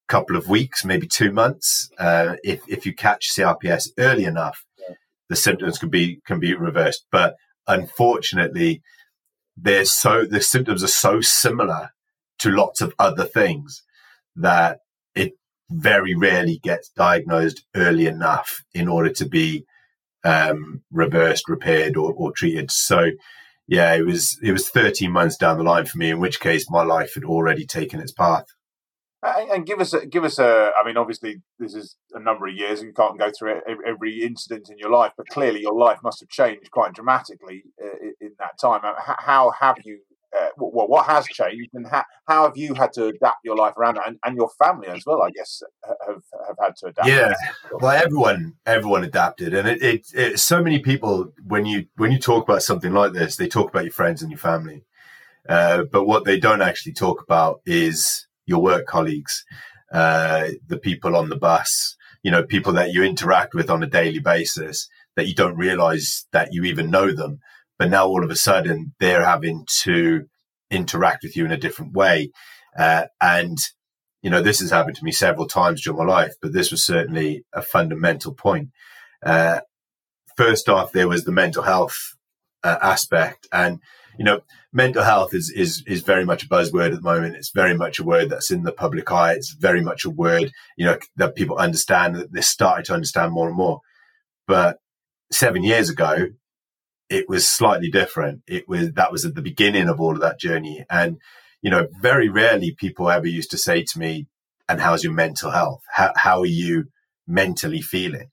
couple 0.08 0.36
of 0.36 0.48
weeks, 0.48 0.84
maybe 0.84 1.06
two 1.06 1.30
months. 1.30 1.88
Uh, 1.98 2.34
if, 2.42 2.62
if 2.66 2.84
you 2.84 2.92
catch 2.92 3.30
CRPS 3.32 3.90
early 3.98 4.24
enough, 4.24 4.64
the 5.28 5.36
symptoms 5.36 5.78
can 5.78 5.88
be, 5.88 6.20
can 6.26 6.40
be 6.40 6.54
reversed. 6.54 7.06
But 7.12 7.36
unfortunately, 7.68 8.82
they're 9.56 9.84
so, 9.84 10.24
the 10.26 10.40
symptoms 10.40 10.82
are 10.82 10.88
so 10.88 11.20
similar 11.20 11.90
to 12.40 12.50
lots 12.50 12.80
of 12.80 12.94
other 12.98 13.24
things 13.24 13.82
that 14.34 14.80
very 15.70 16.14
rarely 16.14 16.58
gets 16.58 16.88
diagnosed 16.90 17.64
early 17.74 18.06
enough 18.06 18.62
in 18.74 18.88
order 18.88 19.10
to 19.10 19.26
be 19.26 19.64
um, 20.24 20.82
reversed, 20.90 21.48
repaired, 21.48 21.96
or, 21.96 22.12
or, 22.12 22.32
treated. 22.32 22.70
So, 22.70 23.10
yeah, 23.66 23.94
it 23.94 24.04
was 24.04 24.38
it 24.42 24.52
was 24.52 24.68
13 24.68 25.10
months 25.10 25.36
down 25.36 25.58
the 25.58 25.64
line 25.64 25.86
for 25.86 25.98
me. 25.98 26.10
In 26.10 26.20
which 26.20 26.40
case, 26.40 26.70
my 26.70 26.82
life 26.82 27.14
had 27.14 27.24
already 27.24 27.64
taken 27.64 28.00
its 28.00 28.12
path. 28.12 28.46
And 29.22 29.66
give 29.66 29.80
us, 29.80 29.92
a, 29.92 30.06
give 30.06 30.24
us 30.24 30.38
a. 30.38 30.72
I 30.80 30.86
mean, 30.86 30.96
obviously, 30.96 31.42
this 31.58 31.74
is 31.74 31.96
a 32.14 32.20
number 32.20 32.46
of 32.46 32.54
years. 32.54 32.80
And 32.80 32.88
you 32.88 32.94
can't 32.94 33.18
go 33.18 33.30
through 33.30 33.60
every 33.86 34.22
incident 34.22 34.70
in 34.70 34.78
your 34.78 34.90
life, 34.90 35.12
but 35.16 35.28
clearly, 35.28 35.60
your 35.60 35.74
life 35.74 35.98
must 36.02 36.20
have 36.20 36.30
changed 36.30 36.70
quite 36.70 36.94
dramatically 36.94 37.64
uh, 37.82 38.08
in 38.20 38.32
that 38.38 38.58
time. 38.58 38.80
How 39.18 39.52
have 39.60 39.76
you? 39.84 40.00
Uh, 40.38 40.46
well, 40.56 40.86
what 40.86 41.06
has 41.06 41.26
changed, 41.26 41.70
and 41.74 41.88
how, 41.88 42.04
how 42.26 42.44
have 42.44 42.56
you 42.56 42.72
had 42.74 42.92
to 42.92 43.06
adapt 43.06 43.38
your 43.42 43.56
life 43.56 43.74
around 43.76 43.96
it, 43.96 44.02
and, 44.06 44.16
and 44.24 44.36
your 44.36 44.48
family 44.62 44.86
as 44.86 45.02
well? 45.04 45.22
I 45.22 45.30
guess 45.30 45.60
have 46.06 46.22
have 46.46 46.56
had 46.60 46.76
to 46.76 46.86
adapt. 46.86 47.08
Yeah, 47.08 47.34
well, 47.72 47.90
everyone 47.90 48.54
everyone 48.64 49.02
adapted, 49.02 49.54
and 49.54 49.66
it, 49.66 49.82
it, 49.82 50.06
it 50.14 50.38
so 50.38 50.62
many 50.62 50.78
people 50.78 51.32
when 51.44 51.66
you 51.66 51.86
when 51.96 52.12
you 52.12 52.18
talk 52.18 52.44
about 52.44 52.62
something 52.62 52.92
like 52.92 53.12
this, 53.12 53.36
they 53.36 53.48
talk 53.48 53.70
about 53.70 53.82
your 53.82 53.92
friends 53.92 54.22
and 54.22 54.30
your 54.30 54.38
family, 54.38 54.84
uh, 55.48 55.82
but 55.90 56.04
what 56.04 56.24
they 56.24 56.38
don't 56.38 56.62
actually 56.62 56.92
talk 56.92 57.20
about 57.22 57.60
is 57.66 58.28
your 58.46 58.62
work 58.62 58.86
colleagues, 58.86 59.44
uh, 59.92 60.48
the 60.68 60.78
people 60.78 61.16
on 61.16 61.28
the 61.28 61.36
bus, 61.36 61.96
you 62.22 62.30
know, 62.30 62.44
people 62.44 62.72
that 62.74 62.92
you 62.92 63.02
interact 63.02 63.54
with 63.54 63.68
on 63.68 63.82
a 63.82 63.86
daily 63.86 64.20
basis 64.20 64.88
that 65.16 65.26
you 65.26 65.34
don't 65.34 65.56
realize 65.56 66.26
that 66.32 66.52
you 66.52 66.64
even 66.64 66.90
know 66.90 67.12
them. 67.12 67.40
But 67.80 67.88
now 67.88 68.06
all 68.06 68.22
of 68.22 68.30
a 68.30 68.36
sudden 68.36 68.94
they're 69.00 69.24
having 69.24 69.64
to 69.84 70.26
interact 70.70 71.22
with 71.22 71.34
you 71.34 71.46
in 71.46 71.50
a 71.50 71.56
different 71.56 71.94
way. 71.94 72.30
Uh, 72.78 73.06
and, 73.22 73.56
you 74.20 74.28
know, 74.28 74.42
this 74.42 74.60
has 74.60 74.70
happened 74.70 74.96
to 74.96 75.04
me 75.04 75.12
several 75.12 75.48
times 75.48 75.80
during 75.80 75.96
my 75.96 76.04
life, 76.04 76.34
but 76.42 76.52
this 76.52 76.70
was 76.70 76.84
certainly 76.84 77.42
a 77.54 77.62
fundamental 77.62 78.34
point. 78.34 78.68
Uh, 79.24 79.60
first 80.36 80.68
off, 80.68 80.92
there 80.92 81.08
was 81.08 81.24
the 81.24 81.32
mental 81.32 81.62
health 81.62 81.96
uh, 82.62 82.76
aspect. 82.82 83.48
And, 83.50 83.78
you 84.18 84.26
know, 84.26 84.40
mental 84.74 85.02
health 85.02 85.32
is, 85.32 85.50
is, 85.50 85.82
is 85.86 86.02
very 86.02 86.26
much 86.26 86.44
a 86.44 86.48
buzzword 86.48 86.90
at 86.90 86.96
the 86.96 87.00
moment. 87.00 87.36
It's 87.36 87.50
very 87.50 87.74
much 87.74 87.98
a 87.98 88.04
word 88.04 88.28
that's 88.28 88.50
in 88.50 88.64
the 88.64 88.72
public 88.72 89.10
eye. 89.10 89.32
It's 89.32 89.54
very 89.54 89.80
much 89.80 90.04
a 90.04 90.10
word, 90.10 90.52
you 90.76 90.84
know, 90.84 90.98
that 91.16 91.34
people 91.34 91.56
understand 91.56 92.16
that 92.16 92.30
they're 92.30 92.42
starting 92.42 92.84
to 92.84 92.94
understand 92.94 93.32
more 93.32 93.48
and 93.48 93.56
more. 93.56 93.80
But 94.46 94.76
seven 95.32 95.64
years 95.64 95.88
ago, 95.88 96.26
it 97.10 97.28
was 97.28 97.48
slightly 97.48 97.90
different. 97.90 98.42
It 98.46 98.68
was, 98.68 98.92
that 98.92 99.10
was 99.12 99.24
at 99.24 99.34
the 99.34 99.42
beginning 99.42 99.88
of 99.88 100.00
all 100.00 100.14
of 100.14 100.20
that 100.20 100.38
journey. 100.38 100.84
And, 100.88 101.18
you 101.60 101.70
know, 101.70 101.88
very 102.00 102.28
rarely 102.28 102.72
people 102.72 103.10
ever 103.10 103.26
used 103.26 103.50
to 103.50 103.58
say 103.58 103.82
to 103.82 103.98
me, 103.98 104.26
and 104.68 104.80
how's 104.80 105.02
your 105.02 105.12
mental 105.12 105.50
health? 105.50 105.82
How, 105.92 106.12
how 106.16 106.40
are 106.40 106.46
you 106.46 106.84
mentally 107.26 107.82
feeling? 107.82 108.30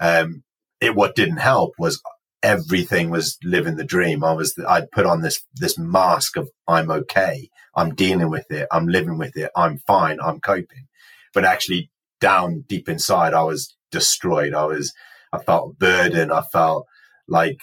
Um, 0.00 0.42
it, 0.80 0.96
what 0.96 1.14
didn't 1.14 1.36
help 1.36 1.74
was 1.78 2.02
everything 2.42 3.10
was 3.10 3.38
living 3.44 3.76
the 3.76 3.84
dream. 3.84 4.24
I 4.24 4.32
was, 4.32 4.58
I'd 4.68 4.90
put 4.90 5.06
on 5.06 5.22
this, 5.22 5.44
this 5.54 5.78
mask 5.78 6.36
of 6.36 6.50
I'm 6.66 6.90
okay. 6.90 7.48
I'm 7.76 7.94
dealing 7.94 8.30
with 8.30 8.50
it. 8.50 8.66
I'm 8.72 8.88
living 8.88 9.18
with 9.18 9.36
it. 9.36 9.50
I'm 9.56 9.78
fine. 9.86 10.18
I'm 10.20 10.40
coping. 10.40 10.88
But 11.32 11.44
actually 11.44 11.90
down 12.20 12.64
deep 12.66 12.88
inside, 12.88 13.34
I 13.34 13.44
was 13.44 13.76
destroyed. 13.92 14.52
I 14.52 14.64
was, 14.64 14.92
I 15.32 15.38
felt 15.38 15.78
burden. 15.78 16.32
I 16.32 16.42
felt 16.42 16.86
like 17.28 17.60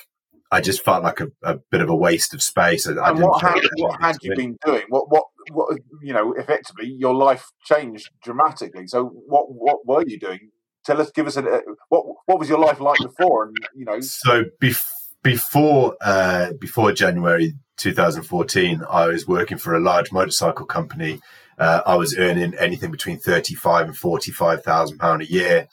I 0.53 0.61
just 0.61 0.85
felt 0.85 1.03
like 1.03 1.19
a, 1.19 1.27
a 1.41 1.57
bit 1.71 1.81
of 1.81 1.89
a 1.89 1.95
waste 1.95 2.33
of 2.35 2.43
space. 2.43 2.87
I, 2.87 2.91
and 2.91 3.19
what 3.19 3.41
had, 3.41 3.59
what 3.77 3.99
had 3.99 4.17
you 4.21 4.35
been 4.35 4.55
doing? 4.63 4.83
What, 4.89 5.09
what, 5.09 5.25
what, 5.51 5.77
you 6.03 6.13
know, 6.13 6.33
effectively, 6.33 6.93
your 6.95 7.15
life 7.15 7.45
changed 7.65 8.11
dramatically. 8.23 8.85
So, 8.85 9.05
what, 9.05 9.45
what 9.47 9.79
were 9.87 10.03
you 10.05 10.19
doing? 10.19 10.51
Tell 10.85 11.01
us, 11.01 11.09
give 11.09 11.25
us 11.25 11.37
a, 11.37 11.61
what, 11.89 12.05
what 12.27 12.37
was 12.37 12.49
your 12.49 12.59
life 12.59 12.79
like 12.79 12.99
before? 12.99 13.45
And 13.45 13.57
you 13.75 13.85
know, 13.85 13.99
so 14.01 14.43
bef- 14.61 14.83
before, 15.23 15.95
uh, 16.01 16.51
before 16.59 16.91
January 16.91 17.53
2014, 17.77 18.83
I 18.87 19.07
was 19.07 19.27
working 19.27 19.57
for 19.57 19.73
a 19.73 19.79
large 19.79 20.11
motorcycle 20.11 20.67
company. 20.67 21.19
Uh, 21.57 21.81
I 21.85 21.95
was 21.95 22.15
earning 22.17 22.53
anything 22.59 22.91
between 22.91 23.17
thirty-five 23.17 23.87
and 23.87 23.97
forty-five 23.97 24.63
thousand 24.63 24.99
pound 24.99 25.21
a 25.23 25.31
year. 25.31 25.67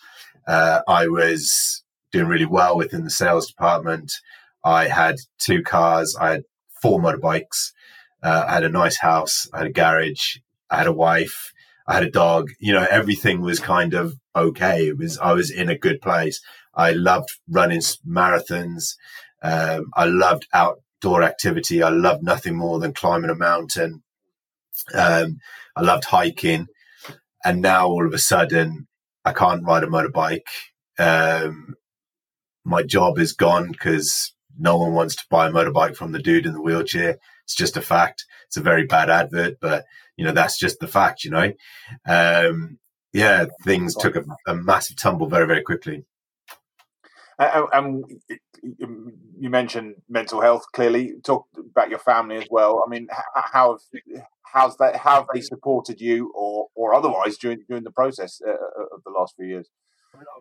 Uh, 0.46 0.80
I 0.88 1.06
was 1.08 1.82
doing 2.12 2.28
really 2.28 2.46
well 2.46 2.76
within 2.76 3.04
the 3.04 3.10
sales 3.10 3.46
department. 3.46 4.12
I 4.64 4.88
had 4.88 5.16
two 5.38 5.62
cars. 5.62 6.16
I 6.20 6.30
had 6.30 6.42
four 6.82 7.00
motorbikes. 7.00 7.72
Uh, 8.22 8.44
I 8.46 8.54
had 8.54 8.64
a 8.64 8.68
nice 8.68 8.98
house. 8.98 9.48
I 9.52 9.58
had 9.58 9.66
a 9.68 9.72
garage. 9.72 10.36
I 10.70 10.76
had 10.76 10.86
a 10.86 10.92
wife. 10.92 11.52
I 11.86 11.94
had 11.94 12.04
a 12.04 12.10
dog. 12.10 12.50
You 12.58 12.74
know, 12.74 12.86
everything 12.90 13.40
was 13.40 13.58
kind 13.58 13.94
of 13.94 14.14
okay. 14.36 14.88
It 14.88 14.98
was, 14.98 15.18
I 15.18 15.32
was 15.32 15.50
in 15.50 15.68
a 15.68 15.78
good 15.78 16.00
place. 16.00 16.40
I 16.74 16.92
loved 16.92 17.30
running 17.48 17.80
marathons. 18.06 18.94
Um, 19.42 19.90
I 19.94 20.04
loved 20.04 20.46
outdoor 20.52 21.22
activity. 21.22 21.82
I 21.82 21.88
loved 21.88 22.22
nothing 22.22 22.56
more 22.56 22.78
than 22.78 22.92
climbing 22.92 23.30
a 23.30 23.34
mountain. 23.34 24.02
Um, 24.94 25.38
I 25.74 25.82
loved 25.82 26.04
hiking. 26.04 26.66
And 27.44 27.62
now 27.62 27.88
all 27.88 28.06
of 28.06 28.12
a 28.12 28.18
sudden 28.18 28.86
I 29.24 29.32
can't 29.32 29.64
ride 29.64 29.84
a 29.84 29.86
motorbike. 29.86 30.42
Um, 30.98 31.74
my 32.64 32.82
job 32.82 33.18
is 33.18 33.32
gone 33.32 33.72
because 33.72 34.34
no 34.58 34.76
one 34.76 34.92
wants 34.92 35.16
to 35.16 35.24
buy 35.30 35.48
a 35.48 35.50
motorbike 35.50 35.96
from 35.96 36.12
the 36.12 36.18
dude 36.18 36.46
in 36.46 36.52
the 36.52 36.62
wheelchair. 36.62 37.18
It's 37.44 37.54
just 37.54 37.76
a 37.76 37.82
fact. 37.82 38.24
It's 38.46 38.56
a 38.56 38.62
very 38.62 38.86
bad 38.86 39.10
advert, 39.10 39.58
but 39.60 39.84
you 40.16 40.24
know 40.24 40.32
that's 40.32 40.58
just 40.58 40.80
the 40.80 40.88
fact. 40.88 41.24
You 41.24 41.30
know, 41.30 41.52
um, 42.06 42.78
yeah, 43.12 43.46
things 43.64 43.94
took 43.94 44.16
a, 44.16 44.24
a, 44.46 44.54
massive 44.54 44.96
tumble 44.96 45.28
very, 45.28 45.46
very 45.46 45.62
quickly. 45.62 46.04
And 47.38 48.04
you 48.62 49.50
mentioned 49.50 49.94
mental 50.08 50.40
health. 50.40 50.64
Clearly, 50.74 51.14
talk 51.24 51.46
about 51.58 51.90
your 51.90 51.98
family 51.98 52.36
as 52.36 52.46
well. 52.50 52.84
I 52.86 52.90
mean, 52.90 53.08
how 53.34 53.72
have 53.72 54.02
how's 54.42 54.76
that? 54.76 54.96
How 54.96 55.16
have 55.16 55.26
they 55.32 55.40
supported 55.40 56.00
you, 56.00 56.32
or 56.34 56.68
or 56.74 56.94
otherwise 56.94 57.38
during 57.38 57.64
during 57.68 57.84
the 57.84 57.90
process 57.90 58.40
uh, 58.46 58.50
uh, 58.50 58.94
of 58.94 59.02
the 59.04 59.10
last 59.10 59.34
few 59.36 59.46
years? 59.46 59.70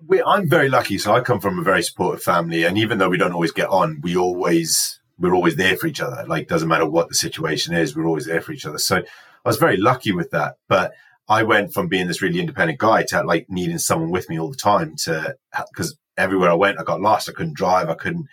We, 0.08 0.22
I'm 0.24 0.50
very 0.50 0.70
lucky. 0.70 0.98
So 0.98 1.14
I 1.14 1.22
come 1.22 1.40
from 1.40 1.60
a 1.60 1.64
very 1.64 1.84
supportive 1.84 2.24
family, 2.24 2.64
and 2.64 2.78
even 2.78 2.98
though 2.98 3.10
we 3.10 3.18
don't 3.18 3.34
always 3.34 3.52
get 3.52 3.70
on, 3.70 4.00
we 4.02 4.16
always 4.16 5.00
we're 5.20 5.36
always 5.36 5.58
there 5.58 5.76
for 5.76 5.88
each 5.88 6.02
other. 6.02 6.26
Like 6.28 6.48
doesn't 6.48 6.70
matter 6.70 6.86
what 6.88 7.10
the 7.10 7.16
situation 7.16 7.76
is, 7.76 7.96
we're 7.96 8.08
always 8.08 8.26
there 8.26 8.42
for 8.42 8.54
each 8.54 8.66
other. 8.66 8.78
So 8.78 8.98
I 8.98 9.04
was 9.50 9.58
very 9.58 9.78
lucky 9.78 10.12
with 10.12 10.32
that. 10.32 10.56
But 10.68 10.94
I 11.28 11.44
went 11.44 11.74
from 11.74 11.88
being 11.88 12.08
this 12.08 12.22
really 12.22 12.40
independent 12.40 12.80
guy 12.80 13.04
to 13.10 13.24
like 13.24 13.48
needing 13.50 13.78
someone 13.78 14.10
with 14.10 14.30
me 14.30 14.40
all 14.40 14.50
the 14.50 14.58
time 14.58 14.96
to 15.04 15.36
because 15.72 15.98
everywhere 16.18 16.50
I 16.50 16.56
went, 16.56 16.80
I 16.80 16.84
got 16.84 17.02
lost. 17.02 17.30
I 17.30 17.34
couldn't 17.34 17.56
drive. 17.56 17.90
I 17.90 17.96
couldn't. 17.96 18.28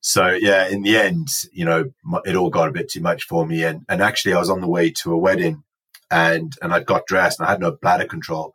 So 0.00 0.30
yeah, 0.30 0.66
in 0.66 0.82
the 0.82 0.96
end, 0.96 1.28
you 1.52 1.64
know, 1.64 1.92
it 2.24 2.34
all 2.34 2.50
got 2.50 2.68
a 2.68 2.72
bit 2.72 2.88
too 2.88 3.00
much 3.00 3.24
for 3.24 3.46
me. 3.46 3.64
And 3.64 3.84
and 3.88 4.02
actually, 4.02 4.34
I 4.34 4.38
was 4.38 4.50
on 4.50 4.60
the 4.60 4.68
way 4.68 4.90
to 4.90 5.12
a 5.12 5.18
wedding, 5.18 5.62
and 6.10 6.54
and 6.62 6.72
I 6.72 6.80
got 6.80 7.06
dressed, 7.06 7.38
and 7.38 7.46
I 7.46 7.50
had 7.50 7.60
no 7.60 7.72
bladder 7.72 8.06
control, 8.06 8.54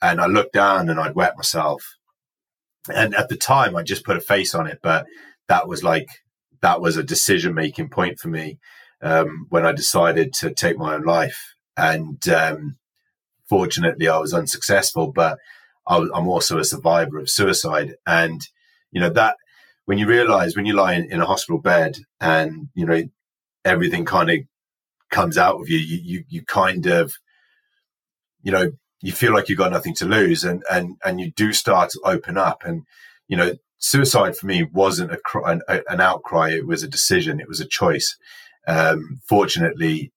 and 0.00 0.20
I 0.20 0.26
looked 0.26 0.52
down, 0.52 0.88
and 0.88 1.00
I'd 1.00 1.14
wet 1.14 1.36
myself. 1.36 1.96
And 2.94 3.14
at 3.14 3.28
the 3.28 3.36
time, 3.36 3.76
I 3.76 3.82
just 3.82 4.04
put 4.04 4.16
a 4.16 4.20
face 4.20 4.54
on 4.54 4.66
it, 4.66 4.78
but 4.82 5.06
that 5.48 5.68
was 5.68 5.82
like 5.82 6.08
that 6.60 6.80
was 6.80 6.96
a 6.96 7.02
decision 7.02 7.54
making 7.54 7.88
point 7.88 8.18
for 8.18 8.28
me 8.28 8.58
um, 9.02 9.46
when 9.48 9.64
I 9.64 9.72
decided 9.72 10.32
to 10.34 10.52
take 10.52 10.76
my 10.76 10.94
own 10.94 11.04
life. 11.04 11.54
And 11.76 12.26
um, 12.28 12.76
fortunately, 13.48 14.08
I 14.08 14.18
was 14.18 14.34
unsuccessful, 14.34 15.12
but 15.12 15.38
I, 15.86 15.98
am 15.98 16.28
also 16.28 16.58
a 16.58 16.64
survivor 16.64 17.18
of 17.18 17.30
suicide. 17.30 17.94
And 18.06 18.40
you 18.90 19.00
know 19.00 19.10
that 19.10 19.36
when 19.84 19.98
you 19.98 20.06
realize 20.06 20.56
when 20.56 20.66
you 20.66 20.74
lie 20.74 20.94
in, 20.94 21.10
in 21.10 21.20
a 21.20 21.26
hospital 21.26 21.60
bed 21.60 21.98
and 22.20 22.68
you 22.74 22.86
know 22.86 23.02
everything 23.64 24.04
kind 24.04 24.30
of 24.30 24.38
comes 25.10 25.38
out 25.38 25.60
of 25.60 25.68
you, 25.68 25.78
you 25.78 26.00
you 26.02 26.24
you 26.28 26.44
kind 26.44 26.86
of 26.86 27.14
you 28.42 28.52
know 28.52 28.72
you 29.00 29.12
feel 29.12 29.32
like 29.32 29.48
you've 29.48 29.58
got 29.58 29.72
nothing 29.72 29.94
to 29.96 30.06
lose, 30.06 30.44
and 30.44 30.62
and 30.70 30.96
and 31.04 31.20
you 31.20 31.30
do 31.30 31.52
start 31.52 31.90
to 31.90 32.00
open 32.04 32.36
up, 32.36 32.62
and 32.64 32.84
you 33.28 33.36
know 33.36 33.52
suicide 33.78 34.36
for 34.36 34.46
me 34.46 34.64
wasn't 34.64 35.12
a, 35.12 35.18
an, 35.44 35.62
an 35.68 36.00
outcry; 36.00 36.50
it 36.50 36.66
was 36.66 36.82
a 36.82 36.88
decision, 36.88 37.40
it 37.40 37.48
was 37.48 37.60
a 37.60 37.66
choice. 37.66 38.16
Um, 38.66 39.20
fortunately, 39.28 40.12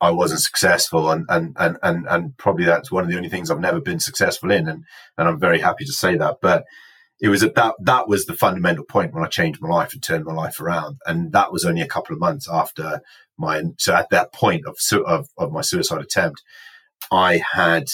I 0.00 0.10
wasn't 0.10 0.40
successful, 0.40 1.10
and, 1.10 1.24
and 1.28 1.56
and 1.58 1.78
and 1.82 2.06
and 2.08 2.36
probably 2.36 2.66
that's 2.66 2.92
one 2.92 3.04
of 3.04 3.10
the 3.10 3.16
only 3.16 3.30
things 3.30 3.50
I've 3.50 3.60
never 3.60 3.80
been 3.80 4.00
successful 4.00 4.50
in, 4.50 4.68
and 4.68 4.84
and 5.16 5.28
I'm 5.28 5.40
very 5.40 5.60
happy 5.60 5.84
to 5.84 5.92
say 5.92 6.16
that. 6.16 6.36
But 6.42 6.64
it 7.20 7.28
was 7.28 7.42
at 7.42 7.54
that 7.54 7.76
that 7.80 8.08
was 8.08 8.26
the 8.26 8.34
fundamental 8.34 8.84
point 8.84 9.14
when 9.14 9.24
I 9.24 9.28
changed 9.28 9.62
my 9.62 9.68
life 9.68 9.94
and 9.94 10.02
turned 10.02 10.26
my 10.26 10.34
life 10.34 10.60
around, 10.60 10.98
and 11.06 11.32
that 11.32 11.50
was 11.50 11.64
only 11.64 11.80
a 11.80 11.88
couple 11.88 12.14
of 12.14 12.20
months 12.20 12.46
after 12.50 13.00
my 13.38 13.62
so 13.78 13.94
at 13.94 14.10
that 14.10 14.34
point 14.34 14.64
of 14.66 14.76
of, 15.06 15.28
of 15.38 15.50
my 15.50 15.62
suicide 15.62 16.02
attempt, 16.02 16.42
I 17.10 17.40
had 17.52 17.84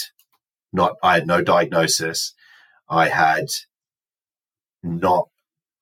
not 0.71 0.95
I 1.03 1.15
had 1.15 1.27
no 1.27 1.41
diagnosis, 1.41 2.33
I 2.89 3.09
had 3.09 3.47
not 4.81 5.29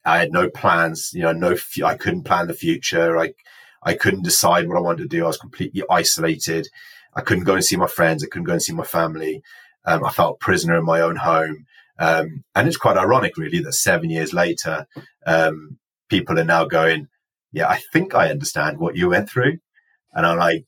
I 0.03 0.19
had 0.19 0.31
no 0.31 0.49
plans, 0.49 1.11
you 1.13 1.21
know, 1.21 1.31
no 1.31 1.55
I 1.83 1.95
couldn't 1.95 2.23
plan 2.23 2.47
the 2.47 2.53
future, 2.53 3.17
I 3.17 3.33
I 3.83 3.93
couldn't 3.93 4.23
decide 4.23 4.67
what 4.67 4.77
I 4.77 4.81
wanted 4.81 5.03
to 5.03 5.15
do, 5.17 5.23
I 5.23 5.27
was 5.27 5.37
completely 5.37 5.83
isolated, 5.89 6.67
I 7.15 7.21
couldn't 7.21 7.45
go 7.45 7.55
and 7.55 7.63
see 7.63 7.77
my 7.77 7.87
friends, 7.87 8.23
I 8.23 8.27
couldn't 8.27 8.45
go 8.45 8.53
and 8.53 8.61
see 8.61 8.73
my 8.73 8.83
family, 8.83 9.41
um, 9.85 10.05
I 10.05 10.11
felt 10.11 10.39
prisoner 10.39 10.77
in 10.77 10.85
my 10.85 11.01
own 11.01 11.17
home. 11.17 11.65
Um, 11.99 12.43
and 12.55 12.67
it's 12.67 12.77
quite 12.77 12.97
ironic, 12.97 13.37
really, 13.37 13.59
that 13.59 13.73
seven 13.73 14.09
years 14.09 14.33
later, 14.33 14.87
um, 15.25 15.77
people 16.09 16.39
are 16.39 16.43
now 16.43 16.65
going, 16.65 17.07
Yeah, 17.51 17.67
I 17.67 17.79
think 17.93 18.15
I 18.15 18.29
understand 18.29 18.79
what 18.79 18.95
you 18.95 19.09
went 19.09 19.29
through. 19.29 19.57
And 20.13 20.25
I'm 20.25 20.37
like, 20.37 20.65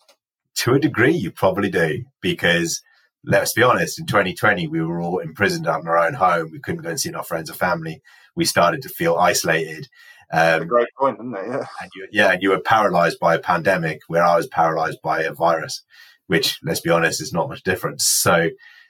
To 0.56 0.74
a 0.74 0.80
degree, 0.80 1.14
you 1.14 1.32
probably 1.32 1.70
do. 1.70 2.04
Because 2.22 2.82
let's 3.24 3.54
be 3.54 3.64
honest, 3.64 4.00
in 4.00 4.06
2020, 4.06 4.68
we 4.68 4.82
were 4.82 5.02
all 5.02 5.20
imprisoned 5.20 5.68
out 5.68 5.82
in 5.82 5.88
our 5.88 5.98
own 5.98 6.14
home. 6.14 6.50
We 6.52 6.60
couldn't 6.60 6.84
go 6.84 6.90
and 6.90 7.00
see 7.00 7.14
our 7.14 7.24
friends 7.24 7.50
or 7.50 7.54
family. 7.54 8.02
We 8.36 8.46
started 8.46 8.82
to 8.84 8.90
feel 8.90 9.16
isolated. 9.16 9.88
Um, 10.32 10.68
great 10.68 10.88
point, 10.98 11.20
isn't 11.20 11.36
it? 11.36 11.46
Yeah. 11.48 11.66
And 11.82 11.92
you, 11.96 12.08
yeah, 12.12 12.32
and 12.32 12.42
you 12.42 12.50
were 12.50 12.60
paralyzed 12.60 13.20
by 13.20 13.36
a 13.36 13.40
pandemic, 13.40 14.02
where 14.08 14.24
I 14.24 14.36
was 14.36 14.48
paralyzed 14.48 15.00
by 15.04 15.22
a 15.22 15.34
virus, 15.34 15.84
which, 16.28 16.60
let's 16.64 16.82
be 16.82 16.90
honest, 16.90 17.22
is 17.22 17.34
not 17.34 17.50
much 17.50 17.64
difference. 17.64 18.06
So, 18.06 18.50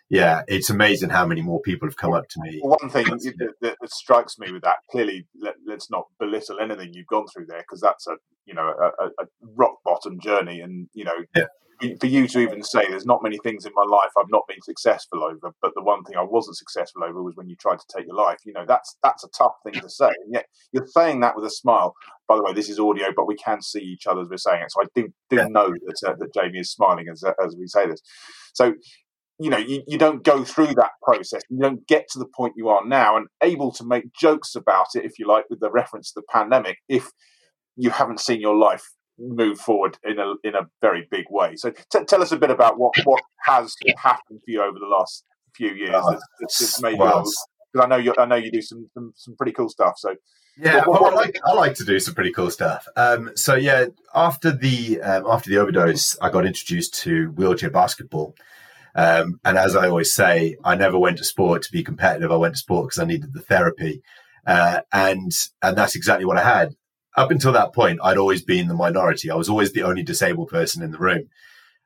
yeah, 0.10 0.42
it's 0.48 0.70
amazing 0.70 1.10
how 1.10 1.26
many 1.26 1.42
more 1.42 1.62
people 1.62 1.88
have 1.88 1.98
come 1.98 2.14
up 2.14 2.28
to 2.30 2.42
me. 2.42 2.60
One 2.62 2.90
thing 2.90 3.06
that, 3.06 3.54
that, 3.62 3.78
strikes 3.90 4.38
me 4.38 4.52
with 4.52 4.62
that 4.64 4.78
clearly, 4.92 5.26
let, 5.40 5.56
us 5.76 5.90
not 5.90 6.06
belittle 6.20 6.60
anything 6.60 6.94
you've 6.94 7.08
gone 7.08 7.26
through 7.34 7.46
there 7.48 7.62
because 7.62 7.82
that's 7.82 8.08
a 8.08 8.16
you 8.46 8.54
know 8.54 8.74
a, 9.00 9.06
a, 9.06 9.26
rock 9.56 9.78
bottom 9.86 10.20
journey, 10.20 10.62
and 10.62 10.88
you 10.94 11.06
know 11.06 11.16
yeah 11.36 11.46
for 12.00 12.08
you 12.08 12.28
to 12.28 12.40
even 12.40 12.64
say 12.64 12.88
there's 12.88 13.06
not 13.06 13.24
many 13.24 13.38
things 13.40 13.66
in 13.66 13.72
my 13.76 13.84
life 13.84 14.10
I've 14.18 14.30
not 14.30 14.48
been 14.48 14.62
successful 14.62 15.24
over, 15.24 15.54
but 15.62 15.74
the 15.76 15.84
one 15.84 16.04
thing 16.04 16.16
I 16.18 16.24
wasn't 16.24 16.58
successful 16.58 17.04
over 17.04 17.22
was 17.22 17.36
when 17.36 17.50
you 17.50 17.56
tried 17.56 17.80
to 17.80 17.86
take 17.96 18.08
your 18.08 18.16
life. 18.16 18.40
You 18.46 18.54
know, 18.54 18.66
that's 18.68 18.98
that's 19.04 19.24
a 19.24 19.30
tough 19.30 19.54
thing 19.64 19.74
to 19.74 19.90
say, 19.90 20.08
and 20.08 20.34
yet 20.34 20.46
you're 20.72 20.88
saying 20.88 21.20
that 21.22 21.36
with 21.36 21.46
a 21.46 21.50
smile. 21.50 21.96
By 22.28 22.38
the 22.38 22.44
way, 22.44 22.54
this 22.54 22.70
is 22.70 22.80
audio, 22.80 23.08
but 23.16 23.28
we 23.28 23.36
can 23.36 23.62
see 23.62 23.80
each 23.80 24.08
other 24.08 24.22
as 24.22 24.30
we're 24.30 24.38
saying 24.38 24.64
it, 24.64 24.72
so 24.72 24.82
I 24.82 24.86
do 24.96 25.14
do 25.30 25.36
yeah. 25.38 25.48
know 25.48 25.70
that 25.70 26.10
uh, 26.10 26.16
that 26.20 26.34
Jamie 26.34 26.60
is 26.60 26.72
smiling 26.72 27.08
as 27.10 27.24
as 27.44 27.56
we 27.58 27.68
say 27.68 27.88
this. 27.88 28.02
So. 28.54 28.74
You 29.44 29.50
know, 29.50 29.58
you, 29.58 29.84
you 29.88 29.98
don't 29.98 30.24
go 30.24 30.44
through 30.44 30.74
that 30.76 30.92
process. 31.02 31.42
You 31.50 31.60
don't 31.60 31.86
get 31.88 32.08
to 32.12 32.20
the 32.20 32.26
point 32.26 32.54
you 32.56 32.70
are 32.70 32.86
now 32.86 33.18
and 33.18 33.28
able 33.42 33.72
to 33.74 33.84
make 33.84 34.14
jokes 34.14 34.56
about 34.56 34.88
it, 34.96 35.06
if 35.06 35.20
you 35.20 35.28
like, 35.28 35.50
with 35.50 35.60
the 35.60 35.72
reference 35.72 36.12
to 36.12 36.22
the 36.22 36.28
pandemic, 36.32 36.78
if 36.88 37.10
you 37.76 37.90
haven't 37.90 38.20
seen 38.20 38.40
your 38.40 38.56
life 38.56 38.84
move 39.20 39.60
forward 39.60 39.98
in 40.04 40.20
a 40.20 40.34
in 40.44 40.56
a 40.56 40.68
very 40.82 41.08
big 41.10 41.26
way. 41.30 41.56
So 41.56 41.72
t- 41.72 42.06
tell 42.06 42.22
us 42.22 42.32
a 42.32 42.38
bit 42.38 42.52
about 42.52 42.80
what 42.80 42.94
what 43.04 43.22
has 43.46 43.76
happened 43.98 44.42
for 44.44 44.52
you 44.52 44.62
over 44.62 44.80
the 44.80 44.88
last 44.88 45.24
few 45.56 45.72
years 45.72 45.94
uh, 45.94 46.18
that's, 46.40 46.60
that's 46.60 46.82
made 46.82 46.98
well, 46.98 47.24
you. 47.76 47.82
I 47.82 47.88
know 47.88 47.98
you 47.98 48.14
I 48.18 48.26
know 48.26 48.36
you 48.36 48.52
do 48.52 48.62
some 48.62 48.90
some, 48.94 49.14
some 49.16 49.36
pretty 49.36 49.52
cool 49.52 49.70
stuff. 49.70 49.96
So 49.98 50.16
yeah, 50.58 50.84
well, 50.86 51.06
I, 51.06 51.10
like, 51.10 51.40
I 51.46 51.54
like 51.54 51.76
to 51.76 51.84
do 51.84 52.00
some 52.00 52.14
pretty 52.14 52.32
cool 52.32 52.52
stuff. 52.52 52.88
Um, 52.96 53.32
so 53.36 53.56
yeah, 53.56 53.86
after 54.14 54.52
the 54.52 55.02
um, 55.02 55.26
after 55.28 55.50
the 55.50 55.58
overdose, 55.58 56.18
I 56.22 56.30
got 56.30 56.46
introduced 56.46 56.94
to 57.02 57.32
wheelchair 57.32 57.72
basketball. 57.72 58.36
Um, 58.96 59.40
and 59.44 59.58
as 59.58 59.76
I 59.76 59.88
always 59.88 60.14
say, 60.14 60.56
I 60.64 60.76
never 60.76 61.00
went 61.00 61.18
to 61.18 61.24
sport 61.24 61.64
to 61.64 61.72
be 61.72 61.84
competitive. 61.84 62.32
I 62.32 62.36
went 62.36 62.54
to 62.54 62.60
sport 62.60 62.88
because 62.88 63.00
I 63.00 63.06
needed 63.06 63.34
the 63.34 63.42
therapy, 63.42 64.02
uh, 64.46 64.82
and 64.92 65.32
and 65.62 65.78
that's 65.78 65.96
exactly 65.96 66.26
what 66.26 66.38
I 66.38 66.44
had 66.44 66.76
up 67.16 67.32
until 67.32 67.52
that 67.54 67.74
point, 67.74 68.00
I'd 68.04 68.18
always 68.18 68.42
been 68.42 68.68
the 68.68 68.74
minority. 68.74 69.30
I 69.30 69.36
was 69.36 69.50
always 69.50 69.74
the 69.74 69.84
only 69.84 70.04
disabled 70.04 70.50
person 70.50 70.82
in 70.84 70.92
the 70.92 70.98
room. 70.98 71.30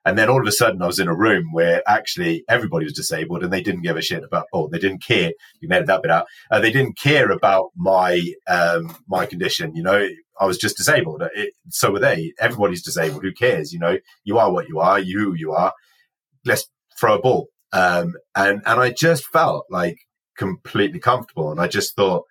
And 0.05 0.17
then 0.17 0.29
all 0.29 0.39
of 0.39 0.47
a 0.47 0.53
sudden, 0.53 0.81
I 0.81 0.87
was 0.87 0.99
in 0.99 1.09
a 1.09 1.15
room 1.15 1.51
where 1.51 1.83
actually 1.85 2.45
everybody 2.47 2.85
was 2.85 2.93
disabled 2.93 3.43
and 3.43 3.51
they 3.51 3.61
didn't 3.61 3.81
give 3.81 3.97
a 3.97 4.01
shit 4.01 4.23
about, 4.23 4.45
oh, 4.53 4.69
they 4.69 4.79
didn't 4.79 5.03
care. 5.03 5.33
You 5.59 5.67
made 5.67 5.85
that 5.87 6.01
bit 6.01 6.11
out. 6.11 6.27
Uh, 6.49 6.61
they 6.61 6.71
didn't 6.71 6.97
care 6.97 7.29
about 7.29 7.71
my, 7.75 8.21
um, 8.47 8.95
my 9.07 9.25
condition. 9.25 9.75
You 9.75 9.83
know, 9.83 10.07
I 10.39 10.45
was 10.45 10.57
just 10.57 10.77
disabled. 10.77 11.23
It, 11.35 11.53
so 11.69 11.91
were 11.91 11.99
they. 11.99 12.31
Everybody's 12.39 12.83
disabled. 12.83 13.23
Who 13.23 13.33
cares? 13.33 13.73
You 13.73 13.79
know, 13.79 13.97
you 14.23 14.37
are 14.37 14.49
what 14.49 14.69
you 14.69 14.79
are. 14.79 14.97
You 14.97 15.19
who 15.19 15.33
you 15.33 15.51
are. 15.51 15.73
Let's 16.45 16.69
throw 16.99 17.15
a 17.15 17.21
ball. 17.21 17.47
Um, 17.73 18.13
and, 18.35 18.61
and 18.65 18.79
I 18.79 18.91
just 18.91 19.25
felt 19.25 19.65
like 19.69 19.97
completely 20.37 20.99
comfortable. 20.99 21.51
And 21.51 21.59
I 21.59 21.67
just 21.67 21.95
thought, 21.95 22.23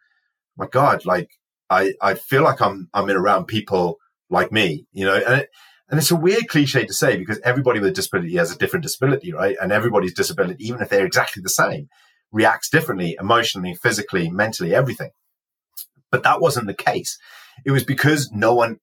my 0.56 0.66
God, 0.66 1.04
like 1.04 1.28
I, 1.70 1.94
I 2.00 2.14
feel 2.14 2.42
like 2.42 2.60
I'm, 2.60 2.88
I'm 2.94 3.10
in 3.10 3.16
around 3.16 3.46
people 3.46 3.96
like 4.30 4.50
me, 4.50 4.86
you 4.92 5.04
know, 5.04 5.14
and, 5.14 5.42
it, 5.42 5.48
and 5.88 5.98
it's 5.98 6.10
a 6.10 6.16
weird 6.16 6.48
cliche 6.48 6.84
to 6.84 6.92
say 6.92 7.16
because 7.16 7.38
everybody 7.44 7.78
with 7.78 7.90
a 7.90 7.94
disability 7.94 8.34
has 8.36 8.50
a 8.50 8.58
different 8.58 8.82
disability, 8.82 9.32
right? 9.32 9.56
And 9.60 9.72
everybody's 9.72 10.14
disability, 10.14 10.66
even 10.66 10.80
if 10.80 10.88
they're 10.88 11.06
exactly 11.06 11.42
the 11.42 11.48
same, 11.48 11.88
reacts 12.32 12.68
differently 12.68 13.16
emotionally, 13.20 13.74
physically, 13.74 14.30
mentally, 14.30 14.74
everything. 14.74 15.10
But 16.10 16.22
that 16.24 16.40
wasn't 16.40 16.66
the 16.66 16.74
case. 16.74 17.18
It 17.64 17.70
was 17.70 17.84
because 17.84 18.30
no 18.32 18.54
one 18.54 18.78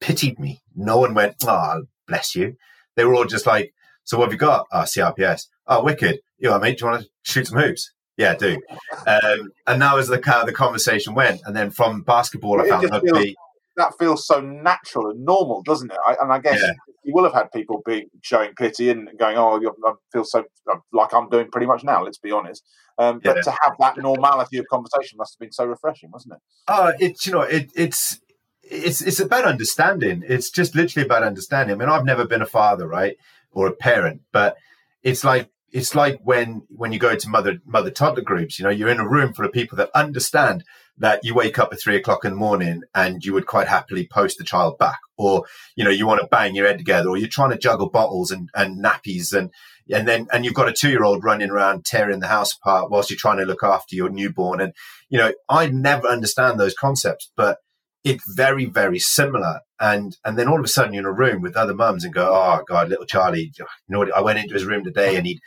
pitied 0.00 0.38
me. 0.38 0.60
No 0.74 0.98
one 0.98 1.14
went, 1.14 1.36
oh, 1.46 1.84
bless 2.06 2.34
you. 2.34 2.56
They 2.96 3.04
were 3.04 3.14
all 3.14 3.24
just 3.24 3.46
like, 3.46 3.72
so 4.08 4.16
what 4.16 4.24
have 4.24 4.32
you 4.32 4.38
got? 4.38 4.66
Oh, 4.72 4.78
CRPS. 4.78 5.48
Oh, 5.66 5.84
wicked. 5.84 6.20
You 6.38 6.48
know, 6.48 6.58
mate, 6.58 6.78
do 6.78 6.86
you 6.86 6.90
want 6.90 7.02
to 7.02 7.08
shoot 7.24 7.46
some 7.46 7.58
hoops? 7.58 7.92
Yeah, 8.16 8.32
I 8.32 8.36
do. 8.36 8.58
Um, 9.06 9.50
and 9.66 9.82
that 9.82 9.94
was 9.94 10.08
the 10.08 10.18
kind 10.18 10.40
of 10.40 10.46
the 10.46 10.54
conversation 10.54 11.14
went. 11.14 11.42
And 11.44 11.54
then 11.54 11.70
from 11.70 12.00
basketball, 12.04 12.58
I 12.58 12.70
found 12.70 12.88
rugby. 12.90 13.10
Feels, 13.10 13.34
that 13.76 13.92
feels 13.98 14.26
so 14.26 14.40
natural 14.40 15.10
and 15.10 15.26
normal, 15.26 15.62
doesn't 15.62 15.92
it? 15.92 15.98
I, 16.06 16.16
and 16.22 16.32
I 16.32 16.38
guess 16.38 16.58
yeah. 16.58 16.72
you 17.04 17.12
will 17.12 17.24
have 17.24 17.34
had 17.34 17.52
people 17.52 17.82
being 17.84 18.08
showing 18.22 18.54
pity 18.54 18.88
and 18.88 19.10
going, 19.18 19.36
"Oh, 19.36 19.60
I 19.86 19.92
feel 20.10 20.24
so 20.24 20.44
like 20.90 21.12
I'm 21.12 21.28
doing 21.28 21.50
pretty 21.50 21.66
much 21.66 21.84
now." 21.84 22.02
Let's 22.02 22.18
be 22.18 22.32
honest. 22.32 22.64
Um, 22.96 23.20
but 23.22 23.36
yeah. 23.36 23.42
to 23.42 23.50
have 23.50 23.74
that 23.78 23.98
normality 23.98 24.56
of 24.56 24.64
conversation 24.70 25.18
must 25.18 25.34
have 25.34 25.40
been 25.40 25.52
so 25.52 25.66
refreshing, 25.66 26.10
wasn't 26.10 26.36
it? 26.36 26.40
Oh, 26.66 26.92
it's 26.98 27.26
you 27.26 27.32
know, 27.32 27.42
it, 27.42 27.70
it's 27.76 28.18
it's 28.62 29.02
it's 29.02 29.20
about 29.20 29.44
understanding. 29.44 30.24
It's 30.26 30.50
just 30.50 30.74
literally 30.74 31.06
about 31.06 31.22
understanding. 31.22 31.76
I 31.76 31.78
mean, 31.78 31.88
I've 31.88 32.04
never 32.04 32.26
been 32.26 32.42
a 32.42 32.46
father, 32.46 32.86
right, 32.86 33.16
or 33.58 33.66
a 33.66 33.72
parent, 33.72 34.22
but 34.32 34.56
it's 35.02 35.24
like 35.24 35.50
it's 35.72 35.94
like 35.94 36.18
when 36.22 36.62
when 36.68 36.92
you 36.92 36.98
go 36.98 37.14
to 37.14 37.28
mother 37.28 37.58
mother 37.66 37.90
toddler 37.90 38.22
groups 38.22 38.58
you 38.58 38.64
know 38.64 38.70
you're 38.70 38.88
in 38.88 39.00
a 39.00 39.08
room 39.08 39.34
full 39.34 39.44
of 39.44 39.52
people 39.52 39.76
that 39.76 39.90
understand 39.94 40.64
that 40.96 41.20
you 41.22 41.34
wake 41.34 41.58
up 41.58 41.72
at 41.72 41.80
three 41.80 41.96
o'clock 41.96 42.24
in 42.24 42.30
the 42.30 42.36
morning 42.36 42.82
and 42.94 43.24
you 43.24 43.32
would 43.34 43.46
quite 43.46 43.68
happily 43.68 44.06
post 44.10 44.38
the 44.38 44.44
child 44.44 44.78
back 44.78 44.98
or 45.18 45.44
you 45.76 45.84
know 45.84 45.90
you 45.90 46.06
want 46.06 46.20
to 46.20 46.26
bang 46.28 46.54
your 46.54 46.66
head 46.66 46.78
together 46.78 47.08
or 47.08 47.18
you're 47.18 47.28
trying 47.28 47.50
to 47.50 47.58
juggle 47.58 47.90
bottles 47.90 48.30
and, 48.30 48.48
and 48.54 48.82
nappies 48.82 49.36
and 49.36 49.50
and 49.92 50.08
then 50.08 50.26
and 50.32 50.44
you've 50.44 50.54
got 50.54 50.68
a 50.68 50.72
two 50.72 50.88
year 50.88 51.04
old 51.04 51.22
running 51.22 51.50
around 51.50 51.84
tearing 51.84 52.20
the 52.20 52.28
house 52.28 52.54
apart 52.54 52.90
whilst 52.90 53.10
you're 53.10 53.18
trying 53.18 53.38
to 53.38 53.44
look 53.44 53.62
after 53.62 53.94
your 53.94 54.08
newborn. 54.08 54.60
And 54.60 54.72
you 55.08 55.18
know 55.18 55.32
i 55.48 55.66
never 55.66 56.06
understand 56.06 56.58
those 56.58 56.74
concepts 56.74 57.30
but 57.36 57.58
it's 58.04 58.24
very 58.34 58.64
very 58.64 58.98
similar 58.98 59.60
and 59.80 60.16
and 60.24 60.38
then 60.38 60.48
all 60.48 60.58
of 60.58 60.64
a 60.64 60.68
sudden 60.68 60.92
you're 60.92 61.02
in 61.02 61.06
a 61.06 61.12
room 61.12 61.42
with 61.42 61.56
other 61.56 61.74
mums 61.74 62.04
and 62.04 62.14
go 62.14 62.30
oh 62.32 62.62
god 62.68 62.88
little 62.88 63.04
charlie 63.06 63.52
you 63.58 63.64
know 63.88 63.98
what 63.98 64.14
i 64.16 64.20
went 64.20 64.38
into 64.38 64.54
his 64.54 64.64
room 64.64 64.84
today 64.84 65.16
and 65.16 65.26
he'd 65.26 65.40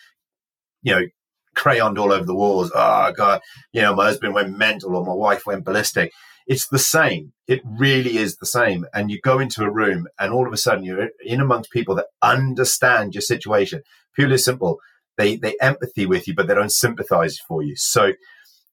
you 0.81 0.93
know, 0.93 1.01
crayoned 1.55 1.97
all 1.97 2.11
over 2.11 2.25
the 2.25 2.35
walls. 2.35 2.71
Oh 2.73 3.11
God, 3.15 3.41
you 3.73 3.81
know, 3.81 3.95
my 3.95 4.05
husband 4.05 4.33
went 4.33 4.57
mental 4.57 4.95
or 4.95 5.05
my 5.05 5.13
wife 5.13 5.45
went 5.45 5.65
ballistic. 5.65 6.11
It's 6.47 6.67
the 6.67 6.79
same. 6.79 7.33
It 7.47 7.61
really 7.65 8.17
is 8.17 8.37
the 8.37 8.45
same. 8.45 8.85
And 8.93 9.11
you 9.11 9.19
go 9.21 9.39
into 9.39 9.63
a 9.63 9.71
room 9.71 10.07
and 10.19 10.33
all 10.33 10.47
of 10.47 10.53
a 10.53 10.57
sudden 10.57 10.83
you're 10.83 11.09
in 11.23 11.39
amongst 11.39 11.71
people 11.71 11.95
that 11.95 12.07
understand 12.21 13.13
your 13.13 13.21
situation. 13.21 13.81
Purely 14.15 14.37
simple. 14.37 14.79
They 15.17 15.35
they 15.35 15.55
empathy 15.61 16.05
with 16.05 16.27
you, 16.27 16.33
but 16.33 16.47
they 16.47 16.55
don't 16.55 16.71
sympathize 16.71 17.37
for 17.37 17.61
you. 17.61 17.75
So 17.75 18.13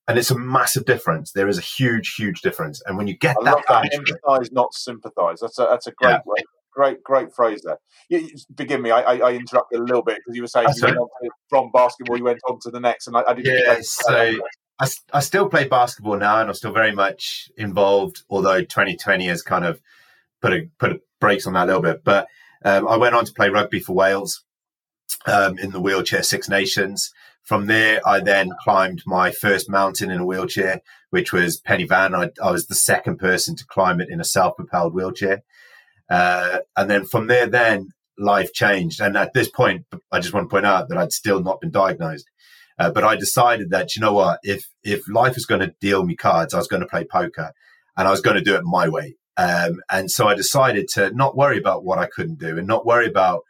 and 0.08 0.18
it's 0.18 0.30
a 0.30 0.38
massive 0.38 0.86
difference. 0.86 1.32
There 1.32 1.48
is 1.48 1.58
a 1.58 1.62
huge, 1.62 2.14
huge 2.16 2.40
difference. 2.40 2.82
And 2.86 2.96
when 2.96 3.06
you 3.06 3.16
get 3.16 3.36
I 3.40 3.44
that, 3.44 3.64
that 3.68 3.92
empathize, 3.92 4.52
not 4.52 4.74
sympathize. 4.74 5.40
That's 5.40 5.58
a 5.58 5.68
that's 5.70 5.86
a 5.86 5.92
great 5.92 6.10
yeah. 6.10 6.20
way 6.24 6.42
great, 6.78 7.02
great 7.02 7.34
phrase 7.34 7.62
there. 7.64 7.78
You, 8.08 8.28
forgive 8.56 8.80
me, 8.80 8.92
I, 8.92 9.00
I, 9.00 9.30
I, 9.30 9.32
interrupted 9.32 9.80
a 9.80 9.82
little 9.82 10.02
bit 10.02 10.18
because 10.18 10.36
you 10.36 10.42
were 10.42 10.48
saying 10.48 10.68
you 10.80 11.30
from 11.48 11.70
basketball, 11.72 12.16
you 12.16 12.22
went 12.22 12.38
on 12.48 12.60
to 12.60 12.70
the 12.70 12.78
next, 12.78 13.08
and 13.08 13.16
I, 13.16 13.24
I 13.26 13.34
didn't. 13.34 13.58
Yeah, 13.58 13.78
so 13.82 14.38
I, 14.78 14.88
I 15.12 15.20
still 15.20 15.48
play 15.48 15.66
basketball 15.66 16.16
now, 16.16 16.40
and 16.40 16.48
I'm 16.48 16.54
still 16.54 16.72
very 16.72 16.92
much 16.92 17.50
involved. 17.56 18.22
Although 18.30 18.60
2020 18.60 19.26
has 19.26 19.42
kind 19.42 19.64
of 19.64 19.80
put 20.40 20.52
a 20.52 20.68
put 20.78 20.92
a 20.92 21.00
brakes 21.20 21.48
on 21.48 21.54
that 21.54 21.64
a 21.64 21.66
little 21.66 21.82
bit, 21.82 22.04
but 22.04 22.28
um, 22.64 22.86
I 22.86 22.96
went 22.96 23.16
on 23.16 23.24
to 23.24 23.32
play 23.32 23.48
rugby 23.48 23.80
for 23.80 23.94
Wales 23.94 24.44
um, 25.26 25.58
in 25.58 25.70
the 25.70 25.80
wheelchair 25.80 26.22
Six 26.22 26.48
Nations. 26.48 27.12
From 27.48 27.64
there, 27.64 28.06
I 28.06 28.20
then 28.20 28.52
climbed 28.60 29.04
my 29.06 29.30
first 29.30 29.70
mountain 29.70 30.10
in 30.10 30.20
a 30.20 30.26
wheelchair, 30.26 30.82
which 31.08 31.32
was 31.32 31.58
Pen 31.58 31.80
y 31.80 31.86
Fan. 31.86 32.14
I, 32.14 32.30
I 32.42 32.50
was 32.50 32.66
the 32.66 32.74
second 32.74 33.16
person 33.16 33.56
to 33.56 33.64
climb 33.64 34.02
it 34.02 34.10
in 34.10 34.20
a 34.20 34.24
self-propelled 34.24 34.92
wheelchair. 34.92 35.42
Uh, 36.10 36.58
and 36.76 36.90
then 36.90 37.06
from 37.06 37.26
there, 37.26 37.46
then 37.46 37.88
life 38.18 38.52
changed. 38.52 39.00
And 39.00 39.16
at 39.16 39.32
this 39.32 39.48
point, 39.48 39.86
I 40.12 40.20
just 40.20 40.34
want 40.34 40.44
to 40.44 40.50
point 40.50 40.66
out 40.66 40.90
that 40.90 40.98
I'd 40.98 41.14
still 41.14 41.42
not 41.42 41.62
been 41.62 41.70
diagnosed. 41.70 42.26
Uh, 42.78 42.90
but 42.90 43.02
I 43.02 43.16
decided 43.16 43.70
that, 43.70 43.96
you 43.96 44.02
know 44.02 44.12
what, 44.12 44.40
if, 44.42 44.68
if 44.84 45.08
life 45.08 45.34
was 45.34 45.46
going 45.46 45.62
to 45.62 45.74
deal 45.80 46.04
me 46.04 46.16
cards, 46.16 46.52
I 46.52 46.58
was 46.58 46.68
going 46.68 46.82
to 46.82 46.86
play 46.86 47.04
poker 47.04 47.52
and 47.96 48.06
I 48.06 48.10
was 48.10 48.20
going 48.20 48.36
to 48.36 48.44
do 48.44 48.56
it 48.56 48.62
my 48.62 48.90
way. 48.90 49.16
Um, 49.38 49.80
and 49.90 50.10
so 50.10 50.28
I 50.28 50.34
decided 50.34 50.86
to 50.96 51.12
not 51.14 51.34
worry 51.34 51.56
about 51.56 51.82
what 51.82 51.98
I 51.98 52.08
couldn't 52.14 52.40
do 52.40 52.58
and 52.58 52.66
not 52.66 52.84
worry 52.84 53.06
about 53.06 53.40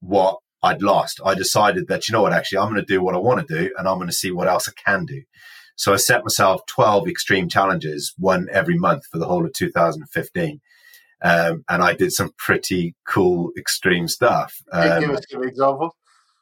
what 0.00 0.38
I'd 0.62 0.82
lost. 0.82 1.20
I 1.24 1.34
decided 1.34 1.88
that, 1.88 2.08
you 2.08 2.12
know 2.12 2.22
what, 2.22 2.32
actually, 2.32 2.58
I'm 2.58 2.72
going 2.72 2.84
to 2.84 2.94
do 2.94 3.02
what 3.02 3.14
I 3.14 3.18
want 3.18 3.46
to 3.46 3.54
do 3.54 3.74
and 3.78 3.88
I'm 3.88 3.96
going 3.96 4.08
to 4.08 4.14
see 4.14 4.30
what 4.30 4.48
else 4.48 4.68
I 4.68 4.72
can 4.84 5.06
do. 5.06 5.22
So 5.76 5.94
I 5.94 5.96
set 5.96 6.24
myself 6.24 6.66
12 6.66 7.08
extreme 7.08 7.48
challenges, 7.48 8.12
one 8.18 8.48
every 8.52 8.76
month 8.76 9.06
for 9.06 9.18
the 9.18 9.26
whole 9.26 9.46
of 9.46 9.52
2015. 9.54 10.60
Um, 11.22 11.64
and 11.68 11.82
I 11.82 11.94
did 11.94 12.12
some 12.12 12.32
pretty 12.36 12.94
cool 13.06 13.52
extreme 13.58 14.08
stuff. 14.08 14.62
Um, 14.72 15.00
give 15.00 15.10
us 15.10 15.24
an 15.32 15.44
example. 15.44 15.96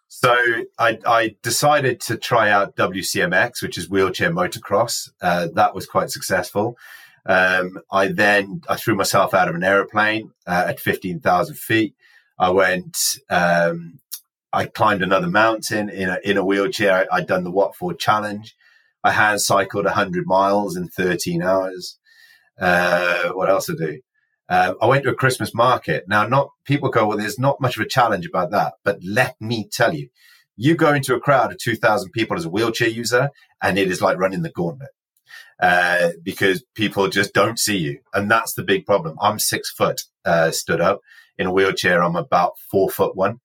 So 0.08 0.34
I, 0.78 0.98
I, 1.06 1.36
decided 1.42 2.00
to 2.02 2.16
try 2.16 2.50
out 2.50 2.76
WCMX, 2.76 3.62
which 3.62 3.76
is 3.76 3.90
wheelchair 3.90 4.30
motocross. 4.30 5.10
Uh, 5.20 5.48
that 5.54 5.74
was 5.74 5.86
quite 5.86 6.10
successful. 6.10 6.76
Um, 7.26 7.78
I 7.92 8.08
then 8.08 8.62
I 8.68 8.76
threw 8.76 8.94
myself 8.94 9.34
out 9.34 9.48
of 9.48 9.54
an 9.54 9.62
aeroplane 9.62 10.30
uh, 10.46 10.64
at 10.68 10.80
fifteen 10.80 11.20
thousand 11.20 11.58
feet. 11.58 11.94
I 12.38 12.50
went. 12.50 12.96
Um, 13.28 14.00
I 14.52 14.66
climbed 14.66 15.02
another 15.02 15.28
mountain 15.28 15.88
in 15.90 16.08
a 16.08 16.18
in 16.24 16.36
a 16.36 16.44
wheelchair. 16.44 17.06
I, 17.12 17.18
had 17.18 17.28
done 17.28 17.44
the 17.44 17.50
Watford 17.50 17.98
Challenge. 17.98 18.54
I 19.04 19.12
hand 19.12 19.40
cycled 19.40 19.86
hundred 19.86 20.26
miles 20.26 20.76
in 20.76 20.88
thirteen 20.88 21.42
hours. 21.42 21.98
Uh, 22.60 23.30
what 23.30 23.50
else 23.50 23.70
I 23.70 23.74
do? 23.74 24.00
Uh, 24.48 24.74
I 24.80 24.86
went 24.86 25.04
to 25.04 25.10
a 25.10 25.14
Christmas 25.14 25.54
market. 25.54 26.04
Now, 26.08 26.26
not 26.26 26.50
people 26.64 26.88
go, 26.88 27.06
well, 27.06 27.18
there's 27.18 27.38
not 27.38 27.60
much 27.60 27.76
of 27.76 27.82
a 27.82 27.88
challenge 27.88 28.26
about 28.26 28.50
that, 28.50 28.74
but 28.82 28.98
let 29.04 29.36
me 29.40 29.68
tell 29.70 29.94
you, 29.94 30.08
you 30.56 30.74
go 30.74 30.94
into 30.94 31.14
a 31.14 31.20
crowd 31.20 31.52
of 31.52 31.58
2,000 31.58 32.10
people 32.12 32.36
as 32.36 32.46
a 32.46 32.48
wheelchair 32.48 32.88
user, 32.88 33.30
and 33.62 33.78
it 33.78 33.90
is 33.90 34.00
like 34.00 34.18
running 34.18 34.42
the 34.42 34.50
gauntlet 34.50 34.88
uh, 35.60 36.10
because 36.22 36.64
people 36.74 37.08
just 37.08 37.34
don't 37.34 37.58
see 37.58 37.76
you. 37.76 38.00
And 38.14 38.30
that's 38.30 38.54
the 38.54 38.64
big 38.64 38.86
problem. 38.86 39.16
I'm 39.20 39.38
six 39.38 39.70
foot 39.70 40.02
uh, 40.24 40.50
stood 40.50 40.80
up 40.80 41.00
in 41.36 41.46
a 41.46 41.52
wheelchair. 41.52 42.02
I'm 42.02 42.16
about 42.16 42.58
four 42.70 42.90
foot 42.90 43.16
one. 43.16 43.40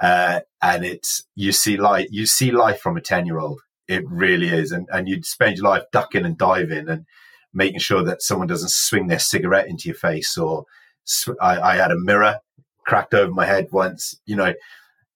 Uh, 0.00 0.40
and 0.62 0.84
it's, 0.84 1.24
you 1.34 1.52
see 1.52 1.76
life, 1.76 2.08
you 2.10 2.26
see 2.26 2.50
life 2.50 2.80
from 2.80 2.96
a 2.96 3.00
10 3.00 3.26
year 3.26 3.38
old. 3.38 3.60
It 3.86 4.08
really 4.08 4.48
is. 4.48 4.72
And, 4.72 4.88
and 4.92 5.08
you 5.08 5.22
spend 5.22 5.56
your 5.56 5.66
life 5.66 5.84
ducking 5.92 6.24
and 6.24 6.38
diving 6.38 6.88
and 6.88 7.06
making 7.52 7.80
sure 7.80 8.02
that 8.04 8.22
someone 8.22 8.46
doesn't 8.46 8.70
swing 8.70 9.08
their 9.08 9.18
cigarette 9.18 9.68
into 9.68 9.88
your 9.88 9.96
face 9.96 10.38
or 10.38 10.64
sw- 11.04 11.30
I, 11.40 11.60
I 11.60 11.76
had 11.76 11.90
a 11.90 11.98
mirror 11.98 12.38
cracked 12.86 13.14
over 13.14 13.32
my 13.32 13.46
head 13.46 13.68
once, 13.72 14.14
you 14.24 14.36
know, 14.36 14.54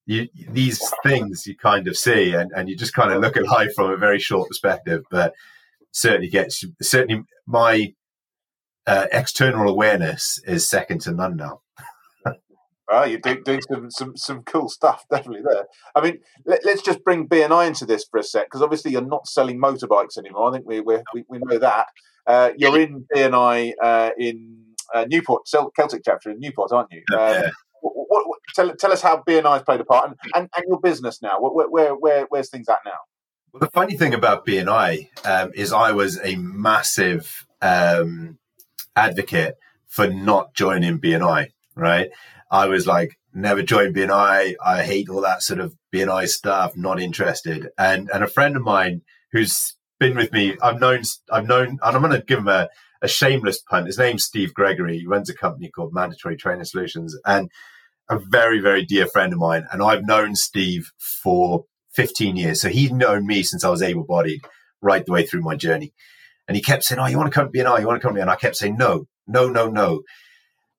you, 0.06 0.28
these 0.50 0.82
things 1.02 1.46
you 1.46 1.56
kind 1.56 1.88
of 1.88 1.96
see 1.96 2.34
and, 2.34 2.50
and 2.54 2.68
you 2.68 2.76
just 2.76 2.92
kind 2.92 3.12
of 3.12 3.22
look 3.22 3.36
at 3.36 3.46
life 3.46 3.72
from 3.74 3.90
a 3.90 3.96
very 3.96 4.18
short 4.18 4.48
perspective, 4.48 5.02
but 5.10 5.34
certainly 5.92 6.28
gets, 6.28 6.64
certainly 6.82 7.22
my 7.46 7.94
uh, 8.86 9.06
external 9.12 9.68
awareness 9.68 10.38
is 10.46 10.68
second 10.68 11.00
to 11.02 11.12
none 11.12 11.36
now. 11.36 11.60
Well, 12.88 13.08
you're 13.08 13.18
doing, 13.20 13.42
doing 13.44 13.62
some, 13.62 13.90
some 13.90 14.16
some 14.16 14.42
cool 14.42 14.68
stuff, 14.68 15.04
definitely 15.10 15.42
there. 15.48 15.64
I 15.94 16.02
mean, 16.02 16.18
let, 16.44 16.64
us 16.66 16.82
just 16.82 17.02
bring 17.02 17.28
BNI 17.28 17.66
into 17.66 17.86
this 17.86 18.04
for 18.10 18.18
a 18.18 18.22
sec, 18.22 18.46
because 18.46 18.62
obviously 18.62 18.92
you're 18.92 19.00
not 19.00 19.26
selling 19.26 19.58
motorbikes 19.58 20.18
anymore. 20.18 20.50
I 20.50 20.52
think 20.52 20.66
we 20.66 20.80
we 20.80 21.02
we 21.28 21.38
know 21.38 21.58
that. 21.58 21.86
Uh, 22.26 22.50
you're 22.56 22.78
in 22.78 23.06
BNI 23.14 23.72
uh, 23.82 24.10
in 24.18 24.64
uh, 24.94 25.04
Newport, 25.08 25.46
Celtic 25.46 26.02
chapter 26.04 26.30
in 26.30 26.40
Newport, 26.40 26.72
aren't 26.72 26.90
you? 26.90 27.02
Um, 27.16 27.44
what, 27.80 27.92
what, 28.08 28.28
what, 28.28 28.38
tell, 28.54 28.74
tell 28.76 28.92
us 28.92 29.02
how 29.02 29.22
BNI 29.28 29.52
has 29.52 29.62
played 29.62 29.80
a 29.80 29.84
part 29.84 30.08
and, 30.08 30.16
and, 30.34 30.48
and 30.56 30.64
your 30.68 30.80
business 30.80 31.20
now. 31.20 31.38
Where, 31.38 31.68
where, 31.68 31.94
where, 31.94 32.26
where's 32.30 32.48
things 32.48 32.68
at 32.68 32.78
now? 32.84 32.92
Well, 33.52 33.60
the 33.60 33.70
funny 33.72 33.96
thing 33.96 34.14
about 34.14 34.46
BNI 34.46 35.08
um, 35.24 35.52
is 35.54 35.72
I 35.72 35.92
was 35.92 36.18
a 36.22 36.36
massive 36.36 37.46
um, 37.60 38.38
advocate 38.96 39.56
for 39.86 40.08
not 40.08 40.54
joining 40.54 40.98
BNI, 40.98 41.50
right? 41.76 42.10
I 42.54 42.68
was 42.68 42.86
like, 42.86 43.18
never 43.32 43.64
join 43.64 43.92
BNI. 43.92 44.54
I 44.64 44.84
hate 44.84 45.08
all 45.08 45.22
that 45.22 45.42
sort 45.42 45.58
of 45.58 45.74
BNI 45.92 46.28
stuff, 46.28 46.76
not 46.76 47.00
interested. 47.00 47.68
And 47.76 48.08
and 48.14 48.22
a 48.22 48.28
friend 48.28 48.54
of 48.54 48.62
mine 48.62 49.02
who's 49.32 49.74
been 49.98 50.14
with 50.14 50.32
me, 50.32 50.56
I've 50.62 50.78
known, 50.78 51.02
I've 51.32 51.48
known, 51.48 51.66
and 51.66 51.80
I'm 51.82 52.00
going 52.00 52.12
to 52.12 52.24
give 52.24 52.38
him 52.38 52.46
a, 52.46 52.68
a 53.02 53.08
shameless 53.08 53.60
punt. 53.60 53.86
His 53.86 53.98
name's 53.98 54.24
Steve 54.24 54.54
Gregory. 54.54 55.00
He 55.00 55.06
runs 55.06 55.28
a 55.28 55.34
company 55.34 55.68
called 55.68 55.92
Mandatory 55.92 56.36
Training 56.36 56.64
Solutions 56.64 57.18
and 57.26 57.50
a 58.08 58.20
very, 58.20 58.60
very 58.60 58.84
dear 58.84 59.08
friend 59.08 59.32
of 59.32 59.40
mine. 59.40 59.66
And 59.72 59.82
I've 59.82 60.06
known 60.06 60.36
Steve 60.36 60.92
for 60.98 61.64
15 61.94 62.36
years. 62.36 62.60
So 62.60 62.68
he's 62.68 62.92
known 62.92 63.26
me 63.26 63.42
since 63.42 63.64
I 63.64 63.70
was 63.70 63.82
able 63.82 64.04
bodied 64.04 64.42
right 64.80 65.04
the 65.04 65.12
way 65.12 65.26
through 65.26 65.42
my 65.42 65.56
journey. 65.56 65.92
And 66.46 66.56
he 66.56 66.62
kept 66.62 66.84
saying, 66.84 67.00
Oh, 67.00 67.06
you 67.06 67.16
want 67.16 67.32
to 67.32 67.34
come 67.34 67.50
to 67.50 67.58
BNI? 67.58 67.80
You 67.80 67.86
want 67.88 68.00
to 68.00 68.06
come 68.06 68.14
to? 68.14 68.20
And 68.20 68.30
I 68.30 68.36
kept 68.36 68.54
saying, 68.54 68.76
No, 68.76 69.06
no, 69.26 69.48
no, 69.48 69.68
no. 69.68 70.02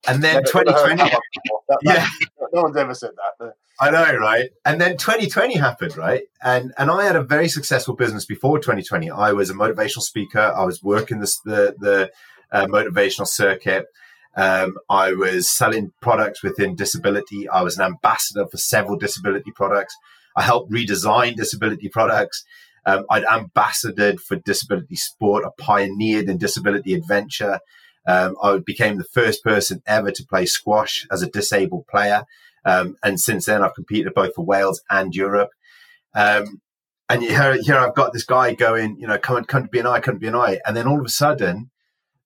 And 0.08 0.24
then 0.24 0.44
2020. 0.44 1.04
yeah. 1.84 2.08
No 2.54 2.62
one's 2.64 2.78
ever 2.78 2.94
said 2.94 3.12
that. 3.40 3.54
I 3.80 3.92
know, 3.92 4.18
right? 4.18 4.50
And 4.64 4.80
then 4.80 4.98
2020 4.98 5.58
happened, 5.58 5.98
right? 5.98 6.24
And 6.44 6.74
and 6.78 6.90
I 6.90 7.04
had 7.04 7.16
a 7.16 7.24
very 7.24 7.50
successful 7.50 7.96
business 7.96 8.26
before 8.26 8.60
2020. 8.60 9.12
I 9.12 9.34
was 9.34 9.50
a 9.50 9.54
motivational 9.54 10.02
speaker. 10.02 10.40
I 10.40 10.64
was 10.64 10.82
working 10.82 11.20
this, 11.20 11.40
the 11.44 11.76
the 11.78 12.12
uh, 12.52 12.68
motivational 12.68 13.28
circuit. 13.28 13.88
Um, 14.38 14.78
I 14.90 15.14
was 15.14 15.50
selling 15.50 15.92
products 16.02 16.44
within 16.44 16.76
disability. 16.76 17.48
I 17.50 17.64
was 17.64 17.78
an 17.78 17.86
ambassador 17.86 18.46
for 18.48 18.58
several 18.58 18.98
disability 18.98 19.52
products. 19.52 19.96
I 20.36 20.44
helped 20.44 20.72
redesign 20.72 21.36
disability 21.36 21.90
products. 21.90 22.44
Um, 22.86 23.06
I'd 23.10 23.24
ambassadored 23.24 24.20
for 24.20 24.36
disability 24.36 24.96
sport. 24.96 25.46
I 25.46 25.50
pioneered 25.58 26.30
in 26.30 26.38
disability 26.38 26.94
adventure. 26.94 27.60
Um, 28.08 28.36
I 28.42 28.58
became 28.58 28.98
the 28.98 29.04
first 29.04 29.44
person 29.44 29.82
ever 29.86 30.12
to 30.12 30.26
play 30.26 30.46
squash 30.46 31.08
as 31.12 31.22
a 31.22 31.30
disabled 31.30 31.88
player. 31.88 32.24
Um, 32.64 32.96
and 33.04 33.20
since 33.20 33.46
then, 33.46 33.64
I've 33.64 33.76
competed 33.76 34.14
both 34.14 34.36
for 34.36 34.46
Wales 34.46 34.82
and 34.90 35.16
Europe. 35.16 35.50
Um, 36.14 36.62
and 37.10 37.22
here, 37.22 37.58
here 37.62 37.78
I've 37.78 37.96
got 37.96 38.14
this 38.14 38.26
guy 38.26 38.54
going, 38.54 38.98
you 39.00 39.08
know, 39.08 39.18
come, 39.18 39.44
come 39.46 39.64
to 39.64 39.70
BNI, 39.70 40.02
come 40.02 40.20
to 40.20 40.26
BNI. 40.26 40.60
And 40.66 40.76
then 40.76 40.88
all 40.88 41.00
of 41.00 41.06
a 41.06 41.10
sudden, 41.10 41.70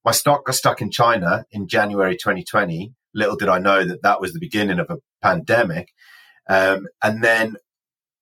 my 0.05 0.11
stock 0.11 0.45
got 0.45 0.55
stuck 0.55 0.81
in 0.81 0.91
China 0.91 1.45
in 1.51 1.67
January 1.67 2.15
2020. 2.15 2.93
Little 3.13 3.35
did 3.35 3.49
I 3.49 3.59
know 3.59 3.83
that 3.83 4.03
that 4.03 4.21
was 4.21 4.33
the 4.33 4.39
beginning 4.39 4.79
of 4.79 4.89
a 4.89 4.99
pandemic. 5.21 5.89
Um, 6.47 6.87
and 7.03 7.23
then 7.23 7.57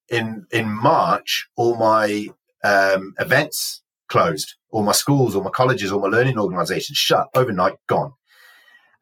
in 0.09 0.45
in 0.51 0.69
March, 0.69 1.47
all 1.55 1.75
my 1.75 2.27
um, 2.63 3.13
events 3.19 3.83
closed 4.07 4.55
all 4.69 4.83
my 4.83 4.91
schools, 4.91 5.35
all 5.35 5.43
my 5.43 5.49
colleges, 5.49 5.91
all 5.91 6.01
my 6.01 6.07
learning 6.07 6.37
organizations 6.37 6.97
shut 6.97 7.27
overnight, 7.33 7.75
gone. 7.87 8.13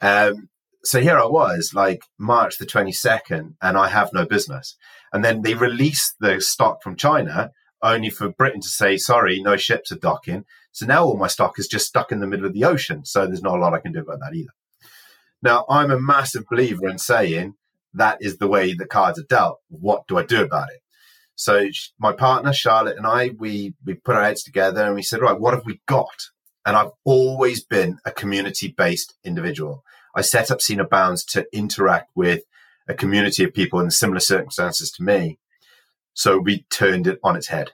Um, 0.01 0.49
so 0.83 1.01
here 1.01 1.17
I 1.17 1.25
was, 1.25 1.71
like 1.73 2.03
March 2.19 2.57
the 2.57 2.65
22nd, 2.65 3.55
and 3.61 3.77
I 3.77 3.87
have 3.87 4.11
no 4.13 4.25
business. 4.25 4.77
And 5.11 5.25
then 5.25 5.41
they 5.41 5.55
released 5.55 6.15
the 6.19 6.39
stock 6.39 6.83
from 6.83 6.95
China 6.95 7.51
only 7.81 8.09
for 8.09 8.29
Britain 8.29 8.61
to 8.61 8.67
say, 8.67 8.97
sorry, 8.97 9.41
no 9.41 9.57
ships 9.57 9.91
are 9.91 9.97
docking. 9.97 10.45
So 10.71 10.85
now 10.85 11.05
all 11.05 11.17
my 11.17 11.27
stock 11.27 11.57
is 11.57 11.67
just 11.67 11.87
stuck 11.87 12.11
in 12.11 12.19
the 12.19 12.27
middle 12.27 12.45
of 12.45 12.53
the 12.53 12.63
ocean. 12.63 13.05
So 13.05 13.25
there's 13.25 13.41
not 13.41 13.57
a 13.57 13.61
lot 13.61 13.73
I 13.73 13.79
can 13.79 13.93
do 13.93 14.01
about 14.01 14.19
that 14.19 14.35
either. 14.35 14.51
Now, 15.41 15.65
I'm 15.69 15.91
a 15.91 15.99
massive 15.99 16.45
believer 16.49 16.87
in 16.87 16.97
saying 16.97 17.55
that 17.93 18.17
is 18.21 18.37
the 18.37 18.47
way 18.47 18.73
the 18.73 18.87
cards 18.87 19.19
are 19.19 19.25
dealt. 19.29 19.59
What 19.69 20.07
do 20.07 20.17
I 20.17 20.23
do 20.23 20.43
about 20.43 20.69
it? 20.69 20.81
So 21.35 21.67
my 21.99 22.13
partner 22.13 22.53
Charlotte 22.53 22.97
and 22.97 23.05
I, 23.05 23.31
we 23.37 23.73
we 23.85 23.93
put 23.95 24.15
our 24.15 24.23
heads 24.23 24.43
together 24.43 24.85
and 24.85 24.95
we 24.95 25.03
said, 25.03 25.21
right, 25.21 25.39
what 25.39 25.53
have 25.53 25.65
we 25.65 25.81
got? 25.85 26.29
And 26.65 26.75
I've 26.75 26.91
always 27.03 27.63
been 27.63 27.99
a 28.05 28.11
community 28.11 28.73
based 28.75 29.15
individual. 29.23 29.83
I 30.15 30.21
set 30.21 30.49
up 30.49 30.59
No 30.69 30.85
Bounds 30.85 31.23
to 31.25 31.45
interact 31.53 32.11
with 32.15 32.43
a 32.87 32.93
community 32.93 33.43
of 33.43 33.53
people 33.53 33.79
in 33.79 33.91
similar 33.91 34.19
circumstances 34.19 34.91
to 34.91 35.03
me. 35.03 35.37
So 36.13 36.39
we 36.39 36.65
turned 36.71 37.07
it 37.07 37.19
on 37.23 37.35
its 37.35 37.47
head 37.47 37.71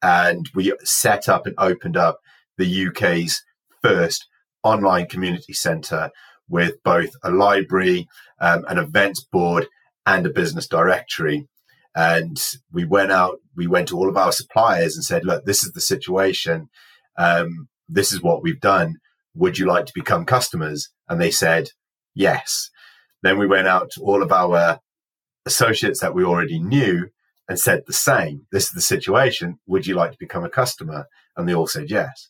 and 0.00 0.48
we 0.54 0.72
set 0.84 1.28
up 1.28 1.46
and 1.46 1.54
opened 1.58 1.96
up 1.96 2.20
the 2.56 2.86
UK's 2.86 3.44
first 3.82 4.28
online 4.62 5.06
community 5.06 5.52
centre 5.52 6.10
with 6.48 6.82
both 6.84 7.10
a 7.22 7.30
library, 7.30 8.08
um, 8.40 8.64
an 8.68 8.78
events 8.78 9.20
board, 9.20 9.66
and 10.06 10.26
a 10.26 10.30
business 10.30 10.66
directory. 10.66 11.48
And 11.94 12.40
we 12.72 12.84
went 12.84 13.12
out, 13.12 13.38
we 13.54 13.66
went 13.66 13.88
to 13.88 13.96
all 13.96 14.08
of 14.08 14.16
our 14.16 14.32
suppliers 14.32 14.96
and 14.96 15.04
said, 15.04 15.24
look, 15.24 15.44
this 15.44 15.62
is 15.62 15.72
the 15.72 15.80
situation. 15.80 16.68
Um, 17.18 17.68
this 17.88 18.12
is 18.12 18.22
what 18.22 18.42
we've 18.42 18.60
done. 18.60 18.96
Would 19.34 19.58
you 19.58 19.66
like 19.66 19.86
to 19.86 19.92
become 19.94 20.24
customers? 20.24 20.88
And 21.08 21.20
they 21.20 21.30
said, 21.30 21.68
yes. 22.14 22.70
Then 23.22 23.38
we 23.38 23.46
went 23.46 23.68
out 23.68 23.90
to 23.92 24.02
all 24.02 24.22
of 24.22 24.32
our 24.32 24.80
associates 25.44 26.00
that 26.00 26.14
we 26.14 26.24
already 26.24 26.58
knew 26.58 27.08
and 27.48 27.58
said 27.58 27.82
the 27.86 27.92
same. 27.92 28.46
This 28.52 28.64
is 28.64 28.72
the 28.72 28.80
situation. 28.80 29.58
Would 29.66 29.86
you 29.86 29.94
like 29.94 30.12
to 30.12 30.18
become 30.18 30.44
a 30.44 30.50
customer? 30.50 31.06
And 31.36 31.48
they 31.48 31.54
all 31.54 31.66
said 31.66 31.90
yes. 31.90 32.28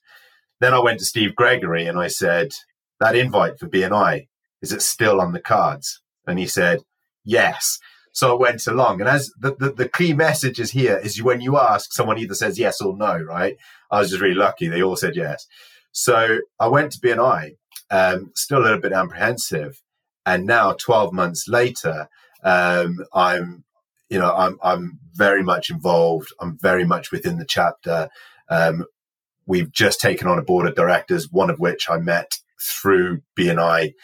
Then 0.61 0.75
I 0.75 0.81
went 0.81 0.99
to 1.01 1.05
Steve 1.05 1.35
Gregory 1.35 1.87
and 1.87 1.99
I 1.99 2.09
said, 2.09 2.53
that 3.01 3.17
invite 3.17 3.59
for 3.59 3.69
BNI, 3.69 4.29
is 4.61 4.73
it 4.73 4.83
still 4.83 5.21
on 5.21 5.33
the 5.33 5.41
cards? 5.41 6.01
And 6.27 6.39
he 6.39 6.47
said, 6.47 6.81
yes. 7.25 7.79
So 8.13 8.31
I 8.31 8.39
went 8.39 8.67
along. 8.67 9.01
And 9.01 9.09
as 9.09 9.33
the, 9.39 9.55
the, 9.55 9.73
the, 9.73 9.89
key 9.89 10.13
message 10.13 10.61
is 10.61 10.71
here 10.71 10.99
is 10.99 11.23
when 11.23 11.41
you 11.41 11.59
ask, 11.59 11.93
someone 11.93 12.19
either 12.19 12.35
says 12.35 12.59
yes 12.59 12.81
or 12.81 12.97
no, 12.97 13.19
right? 13.19 13.57
I 13.91 14.01
was 14.01 14.11
just 14.11 14.23
really 14.23 14.35
lucky. 14.35 14.69
They 14.69 14.83
all 14.83 14.97
said 14.97 15.17
yes. 15.17 15.47
So 15.93 16.39
I 16.61 16.69
went 16.69 16.93
to 16.93 17.01
BNI, 17.01 17.57
um, 17.91 18.33
still 18.35 18.59
a 18.59 18.65
little 18.65 18.81
bit 18.81 18.93
apprehensive. 18.93 19.83
And 20.27 20.47
now 20.47 20.73
12 20.73 21.13
months 21.13 21.49
later, 21.49 22.09
um, 22.45 22.99
I'm, 23.15 23.65
you 24.09 24.19
know, 24.19 24.33
I'm, 24.35 24.59
I'm 24.63 24.99
very 25.15 25.43
much 25.43 25.71
involved. 25.71 26.29
I'm 26.39 26.59
very 26.59 26.85
much 26.85 27.13
within 27.13 27.39
the 27.39 27.47
chapter. 27.47 28.09
Um, 28.49 28.85
we've 29.47 29.73
just 29.73 30.01
taken 30.01 30.29
on 30.29 30.39
a 30.39 30.43
board 30.43 30.67
of 30.67 30.75
directors, 30.75 31.31
one 31.31 31.51
of 31.51 31.59
which 31.59 31.89
I 31.89 31.97
met 31.99 32.33
through 32.61 33.23
BNI. 33.39 33.95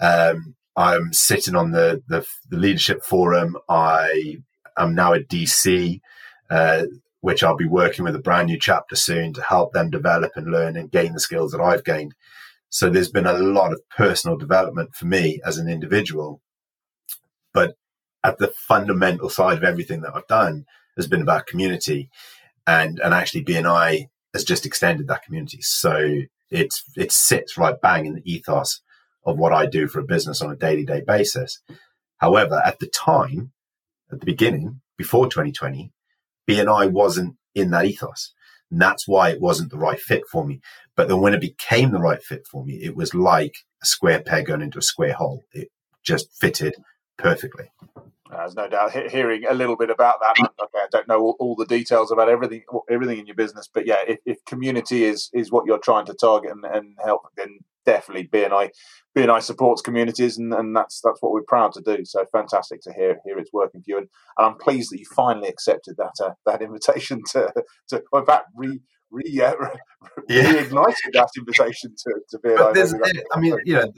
Um, 0.00 0.56
I'm 0.76 1.12
sitting 1.12 1.54
on 1.54 1.70
the, 1.70 2.02
the, 2.08 2.26
the 2.50 2.56
leadership 2.58 3.02
forum. 3.02 3.56
I 3.68 4.38
am 4.78 4.94
now 4.94 5.14
at 5.14 5.28
DC, 5.28 6.00
uh, 6.50 6.84
which 7.20 7.42
I'll 7.42 7.56
be 7.56 7.66
working 7.66 8.04
with 8.04 8.14
a 8.14 8.20
brand 8.20 8.48
new 8.48 8.58
chapter 8.58 8.94
soon 8.96 9.32
to 9.34 9.42
help 9.42 9.72
them 9.72 9.90
develop 9.90 10.32
and 10.36 10.50
learn 10.50 10.76
and 10.76 10.90
gain 10.90 11.12
the 11.14 11.20
skills 11.20 11.52
that 11.52 11.60
I've 11.60 11.84
gained. 11.84 12.14
So 12.68 12.90
there's 12.90 13.10
been 13.10 13.26
a 13.26 13.38
lot 13.38 13.72
of 13.72 13.80
personal 13.96 14.36
development 14.36 14.94
for 14.94 15.06
me 15.06 15.40
as 15.44 15.56
an 15.58 15.68
individual. 15.68 16.42
But 17.54 17.76
at 18.22 18.38
the 18.38 18.48
fundamental 18.48 19.30
side 19.30 19.56
of 19.56 19.64
everything 19.64 20.02
that 20.02 20.14
I've 20.14 20.26
done 20.26 20.66
has 20.96 21.06
been 21.06 21.22
about 21.22 21.46
community 21.46 22.10
and, 22.66 23.00
and 23.00 23.14
actually 23.14 23.44
BNI 23.44 24.08
has 24.34 24.44
just 24.44 24.66
extended 24.66 25.08
that 25.08 25.22
community. 25.22 25.62
So 25.62 26.22
It's 26.50 26.82
it 26.96 27.12
sits 27.12 27.56
right 27.56 27.80
bang 27.80 28.06
in 28.06 28.14
the 28.14 28.32
ethos 28.32 28.80
of 29.26 29.36
what 29.36 29.52
I 29.52 29.66
do 29.66 29.88
for 29.88 30.00
a 30.00 30.04
business 30.04 30.40
on 30.40 30.50
a 30.50 30.56
daily 30.56 30.84
day 30.84 31.02
basis. 31.06 31.60
However, 32.18 32.62
at 32.64 32.78
the 32.78 32.86
time, 32.86 33.52
at 34.10 34.20
the 34.20 34.26
beginning, 34.26 34.80
before 34.96 35.26
2020, 35.26 35.92
BNI 36.48 36.90
wasn't 36.90 37.36
in 37.54 37.70
that 37.70 37.84
ethos. 37.84 38.32
And 38.70 38.80
that's 38.80 39.06
why 39.06 39.30
it 39.30 39.40
wasn't 39.40 39.70
the 39.70 39.78
right 39.78 40.00
fit 40.00 40.22
for 40.30 40.46
me. 40.46 40.60
But 40.96 41.08
then 41.08 41.20
when 41.20 41.34
it 41.34 41.40
became 41.40 41.90
the 41.90 41.98
right 41.98 42.22
fit 42.22 42.46
for 42.50 42.64
me, 42.64 42.74
it 42.82 42.96
was 42.96 43.14
like 43.14 43.56
a 43.82 43.86
square 43.86 44.20
peg 44.20 44.46
going 44.46 44.62
into 44.62 44.78
a 44.78 44.82
square 44.82 45.12
hole. 45.12 45.44
It 45.52 45.68
just 46.02 46.28
fitted 46.40 46.76
perfectly. 47.18 47.70
There's 48.30 48.56
no 48.56 48.68
doubt 48.68 48.92
hearing 49.10 49.44
a 49.48 49.54
little 49.54 49.76
bit 49.76 49.90
about 49.90 50.16
that. 50.20 50.34
Okay, 50.40 50.78
I 50.78 50.88
don't 50.90 51.06
know 51.06 51.20
all, 51.20 51.36
all, 51.38 51.54
the 51.54 51.66
details 51.66 52.10
about 52.10 52.28
everything, 52.28 52.64
everything 52.90 53.18
in 53.18 53.26
your 53.26 53.36
business, 53.36 53.68
but 53.72 53.86
yeah, 53.86 53.98
if, 54.06 54.18
if 54.26 54.44
community 54.44 55.04
is 55.04 55.30
is 55.32 55.52
what 55.52 55.64
you're 55.64 55.78
trying 55.78 56.06
to 56.06 56.14
target 56.14 56.50
and, 56.50 56.64
and 56.64 56.96
help, 57.04 57.22
then 57.36 57.60
definitely 57.86 58.28
BNI 58.28 58.70
BNI 59.16 59.42
supports 59.42 59.80
communities, 59.80 60.36
and, 60.36 60.52
and 60.52 60.76
that's 60.76 61.00
that's 61.02 61.22
what 61.22 61.32
we're 61.32 61.42
proud 61.42 61.72
to 61.72 61.80
do. 61.80 62.04
So 62.04 62.26
fantastic 62.30 62.82
to 62.82 62.92
hear 62.92 63.18
hear 63.24 63.38
it's 63.38 63.52
working 63.52 63.80
for 63.80 63.90
you, 63.90 63.98
and, 63.98 64.08
and 64.36 64.46
I'm 64.46 64.58
pleased 64.58 64.92
that 64.92 64.98
you 64.98 65.06
finally 65.06 65.48
accepted 65.48 65.96
that 65.96 66.12
uh, 66.22 66.32
that 66.44 66.60
invitation 66.60 67.22
to 67.32 67.50
to 67.88 68.02
in 68.12 68.26
fact 68.26 68.48
re 68.54 68.78
re 69.10 69.40
uh, 69.42 69.54
yeah. 70.28 70.52
reignited 70.52 71.12
that 71.14 71.30
invitation 71.38 71.94
to 71.96 72.20
to 72.30 72.38
BNI. 72.38 73.22
I 73.32 73.40
mean, 73.40 73.56
you 73.64 73.74
know. 73.74 73.92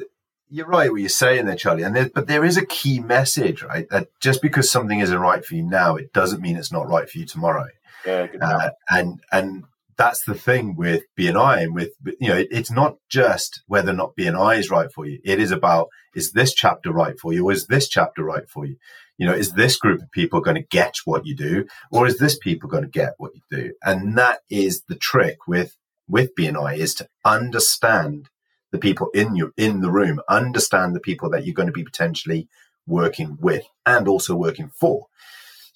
You're 0.50 0.66
right 0.66 0.90
what 0.90 1.02
you're 1.02 1.10
saying 1.10 1.44
there, 1.44 1.56
Charlie. 1.56 1.82
And 1.82 1.94
there, 1.94 2.08
but 2.08 2.26
there 2.26 2.42
is 2.42 2.56
a 2.56 2.64
key 2.64 3.00
message, 3.00 3.62
right? 3.62 3.86
That 3.90 4.08
just 4.18 4.40
because 4.40 4.70
something 4.70 4.98
isn't 4.98 5.18
right 5.18 5.44
for 5.44 5.54
you 5.54 5.62
now, 5.62 5.96
it 5.96 6.14
doesn't 6.14 6.40
mean 6.40 6.56
it's 6.56 6.72
not 6.72 6.88
right 6.88 7.06
for 7.06 7.18
you 7.18 7.26
tomorrow. 7.26 7.66
Yeah, 8.06 8.28
uh, 8.40 8.70
and 8.88 9.20
and 9.30 9.64
that's 9.98 10.24
the 10.24 10.34
thing 10.34 10.76
with 10.76 11.02
BNI 11.18 11.64
and 11.64 11.74
with, 11.74 11.90
you 12.20 12.28
know, 12.28 12.36
it, 12.36 12.48
it's 12.52 12.70
not 12.70 12.96
just 13.10 13.62
whether 13.66 13.90
or 13.90 13.96
not 13.96 14.16
BNI 14.16 14.58
is 14.58 14.70
right 14.70 14.90
for 14.92 15.04
you. 15.04 15.18
It 15.24 15.40
is 15.40 15.50
about, 15.50 15.88
is 16.14 16.32
this 16.32 16.54
chapter 16.54 16.92
right 16.92 17.18
for 17.18 17.32
you? 17.32 17.44
Or 17.44 17.52
is 17.52 17.66
this 17.66 17.88
chapter 17.88 18.22
right 18.22 18.48
for 18.48 18.64
you? 18.64 18.76
You 19.18 19.26
know, 19.26 19.34
is 19.34 19.52
this 19.52 19.76
group 19.76 20.00
of 20.00 20.10
people 20.12 20.40
going 20.40 20.54
to 20.54 20.62
get 20.70 20.94
what 21.04 21.26
you 21.26 21.34
do? 21.34 21.66
Or 21.90 22.06
is 22.06 22.18
this 22.18 22.38
people 22.38 22.68
going 22.70 22.84
to 22.84 22.88
get 22.88 23.14
what 23.18 23.32
you 23.34 23.42
do? 23.50 23.74
And 23.82 24.16
that 24.16 24.38
is 24.48 24.84
the 24.88 24.94
trick 24.94 25.48
with, 25.48 25.76
with 26.08 26.30
BNI 26.38 26.76
is 26.76 26.94
to 26.96 27.08
understand 27.24 28.28
the 28.70 28.78
people 28.78 29.10
in 29.12 29.34
your, 29.34 29.50
in 29.56 29.80
the 29.80 29.90
room, 29.90 30.20
understand 30.28 30.94
the 30.94 31.00
people 31.00 31.28
that 31.30 31.44
you're 31.44 31.54
going 31.54 31.66
to 31.66 31.72
be 31.72 31.84
potentially 31.84 32.48
working 32.86 33.36
with 33.40 33.64
and 33.84 34.06
also 34.06 34.36
working 34.36 34.70
for. 34.80 35.06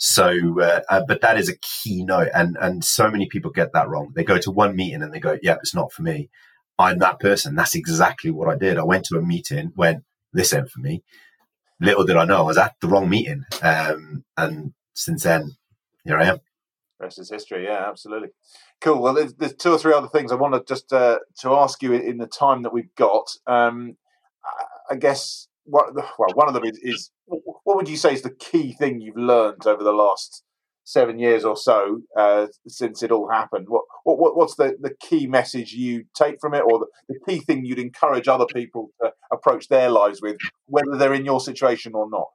So, 0.04 0.58
uh, 0.60 0.80
uh, 0.88 1.04
but 1.06 1.20
that 1.20 1.38
is 1.38 1.48
a 1.48 1.56
key 1.58 2.04
note, 2.04 2.30
and 2.34 2.56
and 2.60 2.82
so 2.82 3.08
many 3.08 3.28
people 3.28 3.52
get 3.52 3.72
that 3.72 3.88
wrong. 3.88 4.10
They 4.16 4.24
go 4.24 4.36
to 4.36 4.50
one 4.50 4.74
meeting 4.74 5.00
and 5.00 5.14
they 5.14 5.20
go, 5.20 5.38
"Yeah, 5.40 5.58
it's 5.62 5.76
not 5.76 5.92
for 5.92 6.02
me." 6.02 6.28
I'm 6.76 6.98
that 6.98 7.20
person. 7.20 7.54
That's 7.54 7.76
exactly 7.76 8.32
what 8.32 8.48
I 8.48 8.56
did. 8.56 8.78
I 8.78 8.82
went 8.82 9.04
to 9.06 9.16
a 9.16 9.22
meeting, 9.22 9.72
went, 9.76 10.02
"This 10.32 10.52
ain't 10.52 10.70
for 10.70 10.80
me." 10.80 11.04
Little 11.80 12.02
did 12.04 12.16
I 12.16 12.24
know 12.24 12.38
I 12.38 12.42
was 12.42 12.58
at 12.58 12.74
the 12.80 12.88
wrong 12.88 13.08
meeting, 13.08 13.44
um, 13.62 14.24
and 14.36 14.72
since 14.92 15.22
then, 15.22 15.52
here 16.04 16.18
I 16.18 16.24
am. 16.24 16.38
Rest 16.98 17.20
is 17.20 17.30
history. 17.30 17.62
Yeah, 17.66 17.88
absolutely. 17.88 18.30
Cool. 18.80 19.00
Well, 19.00 19.14
there's, 19.14 19.34
there's 19.34 19.54
two 19.54 19.70
or 19.70 19.78
three 19.78 19.94
other 19.94 20.08
things 20.08 20.32
I 20.32 20.34
want 20.34 20.54
to 20.54 20.64
just 20.66 20.92
uh, 20.92 21.20
to 21.42 21.52
ask 21.52 21.80
you 21.80 21.92
in 21.92 22.18
the 22.18 22.26
time 22.26 22.64
that 22.64 22.72
we've 22.72 22.92
got. 22.96 23.30
Um, 23.46 23.96
I 24.90 24.96
guess 24.96 25.46
what, 25.62 25.94
well, 25.94 26.34
one 26.34 26.48
of 26.48 26.54
them 26.54 26.64
is, 26.64 26.78
is, 26.82 27.10
what 27.64 27.76
would 27.76 27.88
you 27.88 27.96
say 27.96 28.12
is 28.12 28.22
the 28.22 28.30
key 28.30 28.72
thing 28.72 29.00
you've 29.00 29.16
learned 29.16 29.66
over 29.66 29.82
the 29.82 29.92
last 29.92 30.42
seven 30.84 31.18
years 31.18 31.44
or 31.44 31.56
so 31.56 32.00
uh, 32.16 32.46
since 32.66 33.02
it 33.02 33.12
all 33.12 33.30
happened? 33.30 33.66
What, 33.68 33.84
what 34.04 34.36
what's 34.36 34.56
the, 34.56 34.76
the 34.80 34.94
key 35.00 35.26
message 35.26 35.72
you 35.72 36.04
take 36.14 36.36
from 36.40 36.54
it, 36.54 36.62
or 36.62 36.80
the, 36.80 36.86
the 37.08 37.20
key 37.28 37.40
thing 37.40 37.64
you'd 37.64 37.78
encourage 37.78 38.28
other 38.28 38.46
people 38.52 38.90
to 39.00 39.12
approach 39.32 39.68
their 39.68 39.90
lives 39.90 40.20
with, 40.20 40.36
whether 40.66 40.96
they're 40.96 41.14
in 41.14 41.24
your 41.24 41.40
situation 41.40 41.92
or 41.94 42.08
not? 42.10 42.28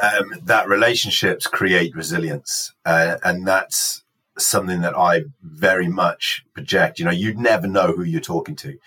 Um, 0.00 0.30
that 0.44 0.68
relationships 0.68 1.46
create 1.46 1.94
resilience, 1.96 2.74
uh, 2.84 3.16
and 3.24 3.46
that's 3.46 4.04
something 4.38 4.82
that 4.82 4.94
I 4.94 5.22
very 5.42 5.88
much 5.88 6.44
project. 6.52 6.98
You 6.98 7.06
know, 7.06 7.10
you 7.10 7.34
never 7.34 7.66
know 7.66 7.92
who 7.92 8.04
you're 8.04 8.20
talking 8.20 8.56
to 8.56 8.78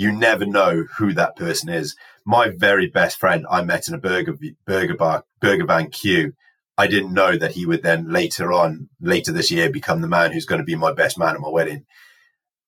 you 0.00 0.12
never 0.12 0.46
know 0.46 0.84
who 0.96 1.12
that 1.12 1.36
person 1.36 1.68
is. 1.68 1.94
My 2.30 2.48
very 2.48 2.86
best 2.86 3.18
friend 3.18 3.44
I 3.50 3.64
met 3.64 3.88
in 3.88 3.94
a 3.94 3.98
burger 3.98 4.36
burger 4.64 4.94
bar, 4.94 5.24
burger 5.40 5.66
van 5.66 5.90
queue. 5.90 6.34
I 6.78 6.86
didn't 6.86 7.12
know 7.12 7.36
that 7.36 7.56
he 7.56 7.66
would 7.66 7.82
then 7.82 8.08
later 8.08 8.52
on, 8.52 8.88
later 9.00 9.32
this 9.32 9.50
year, 9.50 9.68
become 9.68 10.00
the 10.00 10.06
man 10.06 10.30
who's 10.30 10.44
going 10.44 10.60
to 10.60 10.64
be 10.64 10.76
my 10.76 10.92
best 10.92 11.18
man 11.18 11.34
at 11.34 11.40
my 11.40 11.48
wedding. 11.48 11.86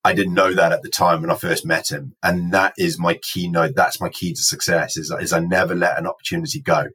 I 0.03 0.15
didn't 0.15 0.35
know 0.35 0.53
that 0.53 0.73
at 0.73 0.83
the 0.83 0.89
time 0.89 1.21
when 1.21 1.31
I 1.31 1.37
first 1.37 1.65
met 1.65 1.93
him, 1.93 2.17
and 2.25 2.51
that 2.53 2.75
is 2.77 2.99
my 2.99 3.15
keynote. 3.23 3.77
That's 3.77 4.01
my 4.01 4.09
key 4.09 4.33
to 4.33 4.43
success: 4.43 4.97
is, 4.97 5.15
is 5.21 5.33
I 5.33 5.39
never 5.39 5.77
let 5.77 5.97
an 5.97 6.09
opportunity 6.09 6.61
go. 6.61 6.89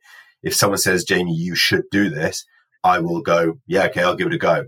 If 0.43 0.53
someone 0.53 0.79
says, 0.79 1.05
"Jamie, 1.05 1.35
you 1.35 1.55
should 1.55 1.85
do 1.89 2.09
this," 2.09 2.43
I 2.83 2.99
will 2.99 3.21
go, 3.21 3.61
"Yeah, 3.65 3.85
okay, 3.85 4.03
I'll 4.03 4.17
give 4.17 4.27
it 4.27 4.33
a 4.33 4.37
go." 4.37 4.65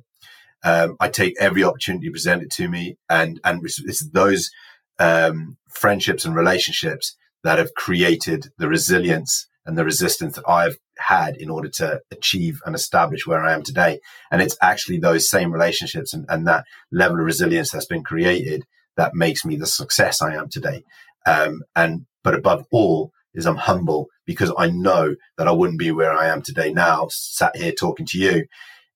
Um, 0.63 0.95
I 1.01 1.09
take 1.09 1.33
every 1.37 1.65
opportunity 1.65 2.09
presented 2.09 2.49
to 2.51 2.69
me, 2.69 2.97
and 3.09 3.41
and 3.43 3.61
it's 3.65 4.09
those 4.11 4.51
um, 4.99 5.57
friendships 5.67 6.23
and 6.23 6.33
relationships 6.33 7.17
that 7.43 7.57
have 7.57 7.73
created 7.73 8.51
the 8.57 8.67
resilience 8.67 9.47
and 9.65 9.77
the 9.77 9.85
resistance 9.85 10.35
that 10.35 10.47
I've 10.47 10.77
had 10.97 11.37
in 11.37 11.49
order 11.49 11.69
to 11.69 12.01
achieve 12.11 12.59
and 12.65 12.75
establish 12.75 13.25
where 13.25 13.43
I 13.43 13.53
am 13.53 13.63
today. 13.63 13.99
And 14.31 14.41
it's 14.41 14.57
actually 14.61 14.97
those 14.97 15.29
same 15.29 15.51
relationships 15.51 16.13
and, 16.13 16.25
and 16.27 16.47
that 16.47 16.65
level 16.91 17.19
of 17.19 17.25
resilience 17.25 17.71
that's 17.71 17.85
been 17.85 18.03
created 18.03 18.63
that 18.97 19.15
makes 19.15 19.45
me 19.45 19.55
the 19.55 19.67
success 19.67 20.21
I 20.21 20.35
am 20.35 20.49
today. 20.49 20.83
Um, 21.25 21.61
and, 21.75 22.05
but 22.23 22.35
above 22.35 22.65
all 22.71 23.11
is 23.33 23.45
I'm 23.45 23.57
humble 23.57 24.07
because 24.25 24.51
I 24.57 24.69
know 24.69 25.15
that 25.37 25.47
I 25.47 25.51
wouldn't 25.51 25.79
be 25.79 25.91
where 25.91 26.13
I 26.13 26.27
am 26.27 26.41
today 26.41 26.73
now, 26.73 27.07
sat 27.11 27.55
here 27.55 27.71
talking 27.71 28.05
to 28.07 28.17
you 28.17 28.45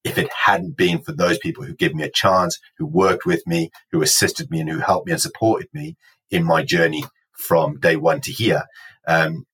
if 0.04 0.18
it 0.18 0.30
hadn't 0.46 0.76
been 0.76 1.02
for 1.02 1.14
those 1.14 1.38
people 1.38 1.64
who 1.64 1.76
gave 1.76 1.96
me 1.96 2.04
a 2.04 2.12
chance, 2.12 2.60
who 2.78 2.86
worked 2.86 3.26
with 3.26 3.46
me, 3.48 3.70
who 3.92 4.02
assisted 4.02 4.52
me 4.52 4.60
and 4.60 4.70
who 4.70 4.80
helped 4.80 5.08
me 5.08 5.14
and 5.14 5.22
supported 5.22 5.70
me 5.74 5.96
in 6.30 6.44
my 6.44 6.64
journey 6.64 7.04
from 7.48 7.80
day 7.80 7.96
one 7.96 8.22
to 8.22 8.32
here. 8.32 8.64
Um, 9.08 9.46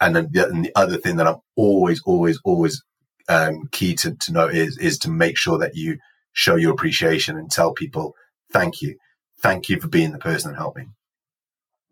and 0.00 0.14
then 0.14 0.28
the, 0.30 0.48
and 0.48 0.64
the, 0.64 0.72
other 0.76 0.96
thing 0.96 1.16
that 1.16 1.26
I'm 1.26 1.40
always, 1.56 2.00
always, 2.04 2.38
always 2.44 2.82
um, 3.28 3.68
key 3.72 3.94
to, 3.96 4.14
to 4.14 4.32
know 4.32 4.48
is, 4.48 4.78
is 4.78 4.98
to 5.00 5.10
make 5.10 5.36
sure 5.36 5.58
that 5.58 5.74
you 5.74 5.98
show 6.32 6.56
your 6.56 6.72
appreciation 6.72 7.36
and 7.36 7.50
tell 7.50 7.72
people, 7.72 8.14
thank 8.52 8.80
you. 8.80 8.96
Thank 9.40 9.68
you 9.68 9.80
for 9.80 9.88
being 9.88 10.12
the 10.12 10.18
person 10.18 10.52
that 10.52 10.58
helped 10.58 10.78
me. 10.78 10.86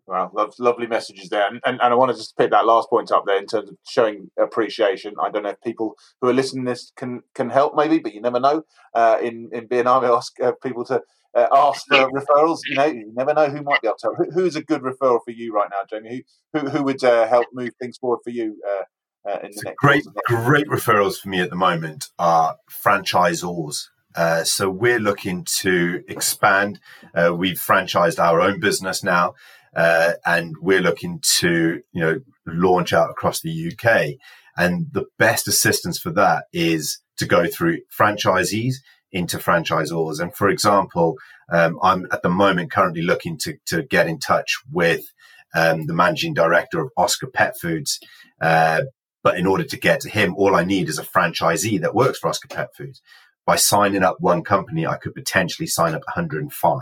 Love, 0.07 0.53
lovely 0.59 0.87
messages 0.87 1.29
there, 1.29 1.47
and, 1.47 1.61
and, 1.65 1.79
and 1.81 1.93
I 1.93 1.95
want 1.95 2.11
to 2.11 2.17
just 2.17 2.35
pick 2.35 2.51
that 2.51 2.65
last 2.65 2.89
point 2.89 3.13
up 3.13 3.23
there 3.25 3.37
in 3.37 3.45
terms 3.45 3.69
of 3.69 3.77
showing 3.87 4.29
appreciation. 4.37 5.13
I 5.21 5.29
don't 5.29 5.43
know 5.43 5.49
if 5.49 5.61
people 5.61 5.95
who 6.19 6.27
are 6.27 6.33
listening 6.33 6.65
to 6.65 6.71
this 6.71 6.91
can 6.97 7.21
can 7.33 7.49
help, 7.49 7.75
maybe, 7.75 7.99
but 7.99 8.13
you 8.13 8.19
never 8.19 8.39
know. 8.39 8.63
Uh, 8.93 9.19
in 9.21 9.49
in 9.53 9.69
BNI, 9.69 10.01
we 10.01 10.07
ask 10.13 10.37
uh, 10.41 10.51
people 10.61 10.83
to 10.85 11.01
uh, 11.33 11.47
ask 11.53 11.85
for 11.87 12.09
referrals. 12.11 12.59
You 12.67 12.75
know, 12.75 12.85
you 12.85 13.11
never 13.15 13.33
know 13.33 13.49
who 13.49 13.61
might 13.61 13.81
be 13.81 13.87
able 13.87 13.97
to. 13.99 14.11
Who, 14.17 14.31
who's 14.31 14.55
a 14.55 14.63
good 14.63 14.81
referral 14.81 15.19
for 15.23 15.31
you 15.31 15.53
right 15.53 15.69
now, 15.69 15.81
Jamie? 15.89 16.23
Who 16.53 16.59
who, 16.59 16.69
who 16.69 16.83
would 16.83 17.03
uh, 17.03 17.27
help 17.27 17.47
move 17.53 17.71
things 17.79 17.97
forward 17.97 18.19
for 18.23 18.31
you? 18.31 18.59
Uh, 18.67 18.83
uh, 19.29 19.37
in 19.43 19.51
the 19.51 19.61
next 19.65 19.77
great, 19.77 20.03
great 20.25 20.67
referrals 20.67 21.19
for 21.19 21.29
me 21.29 21.39
at 21.39 21.49
the 21.49 21.55
moment 21.55 22.07
are 22.17 22.57
franchisors. 22.69 23.83
Uh, 24.15 24.43
so 24.43 24.69
we're 24.69 24.99
looking 24.99 25.45
to 25.45 26.03
expand. 26.07 26.79
Uh, 27.15 27.33
we've 27.35 27.59
franchised 27.59 28.19
our 28.19 28.41
own 28.41 28.59
business 28.59 29.03
now, 29.03 29.33
uh, 29.75 30.13
and 30.25 30.55
we're 30.59 30.81
looking 30.81 31.19
to 31.21 31.81
you 31.91 32.01
know 32.01 32.19
launch 32.45 32.93
out 32.93 33.09
across 33.09 33.41
the 33.41 33.71
UK. 33.71 34.15
And 34.57 34.87
the 34.91 35.05
best 35.17 35.47
assistance 35.47 35.97
for 35.97 36.11
that 36.11 36.45
is 36.51 36.99
to 37.17 37.25
go 37.25 37.47
through 37.47 37.79
franchisees 37.97 38.75
into 39.11 39.37
franchisors. 39.37 40.19
And 40.19 40.35
for 40.35 40.49
example, 40.49 41.17
um, 41.51 41.79
I'm 41.81 42.07
at 42.11 42.21
the 42.21 42.29
moment 42.29 42.71
currently 42.71 43.01
looking 43.01 43.37
to, 43.39 43.57
to 43.67 43.83
get 43.83 44.07
in 44.07 44.19
touch 44.19 44.57
with 44.71 45.05
um, 45.53 45.85
the 45.85 45.93
managing 45.93 46.33
director 46.33 46.79
of 46.79 46.91
Oscar 46.97 47.27
Pet 47.27 47.55
Foods. 47.59 47.99
Uh, 48.41 48.83
but 49.23 49.37
in 49.37 49.45
order 49.45 49.63
to 49.63 49.77
get 49.77 50.01
to 50.01 50.09
him, 50.09 50.35
all 50.35 50.55
I 50.55 50.63
need 50.63 50.89
is 50.89 50.97
a 50.97 51.03
franchisee 51.03 51.81
that 51.81 51.93
works 51.93 52.19
for 52.19 52.29
Oscar 52.29 52.47
Pet 52.47 52.69
Foods. 52.75 53.01
By 53.45 53.55
signing 53.55 54.03
up 54.03 54.17
one 54.19 54.43
company, 54.43 54.85
I 54.85 54.97
could 54.97 55.13
potentially 55.13 55.67
sign 55.67 55.93
up 55.93 56.01
105. 56.05 56.79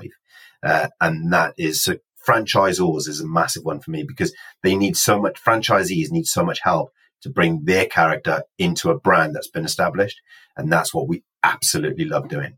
Uh, 0.61 0.89
and 1.01 1.33
that 1.33 1.53
is 1.57 1.81
so 1.81 1.95
franchisors 2.27 3.07
is 3.07 3.21
a 3.21 3.27
massive 3.27 3.63
one 3.63 3.79
for 3.79 3.91
me 3.91 4.03
because 4.03 4.35
they 4.61 4.75
need 4.75 4.95
so 4.97 5.19
much, 5.19 5.41
franchisees 5.41 6.11
need 6.11 6.25
so 6.25 6.43
much 6.43 6.59
help 6.63 6.91
to 7.21 7.29
bring 7.29 7.63
their 7.63 7.85
character 7.85 8.43
into 8.57 8.89
a 8.89 8.99
brand 8.99 9.35
that's 9.35 9.49
been 9.49 9.65
established. 9.65 10.19
And 10.55 10.71
that's 10.71 10.93
what 10.93 11.07
we 11.07 11.23
absolutely 11.43 12.06
love 12.06 12.28
doing. 12.28 12.58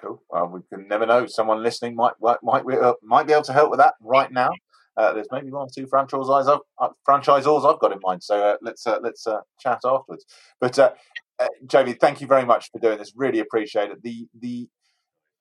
Cool. 0.00 0.22
Well, 0.30 0.48
we 0.48 0.60
can 0.72 0.88
never 0.88 1.06
know. 1.06 1.26
Someone 1.26 1.62
listening 1.62 1.94
might 1.94 2.14
might 2.20 2.38
might, 2.42 2.64
uh, 2.66 2.94
be 3.24 3.32
able 3.32 3.42
to 3.42 3.52
help 3.52 3.70
with 3.70 3.78
that 3.78 3.94
right 4.00 4.30
now. 4.30 4.50
Uh, 4.96 5.12
there's 5.12 5.28
maybe 5.30 5.50
one 5.50 5.66
or 5.66 5.70
two 5.74 5.86
franchisors 5.86 6.48
I've, 6.48 6.60
uh, 6.80 6.88
franchisors 7.06 7.70
I've 7.70 7.80
got 7.80 7.92
in 7.92 7.98
mind. 8.02 8.22
So 8.22 8.42
uh, 8.42 8.56
let's 8.62 8.86
uh, 8.86 8.98
let's 9.02 9.26
uh, 9.26 9.40
chat 9.60 9.80
afterwards. 9.84 10.24
But 10.60 10.96
Jamie, 11.66 11.94
thank 11.94 12.20
you 12.20 12.26
very 12.26 12.44
much 12.46 12.70
for 12.70 12.78
doing 12.78 12.98
this. 12.98 13.12
Really 13.14 13.40
appreciate 13.40 13.90
it. 13.90 14.02
The 14.02 14.26
the 14.38 14.68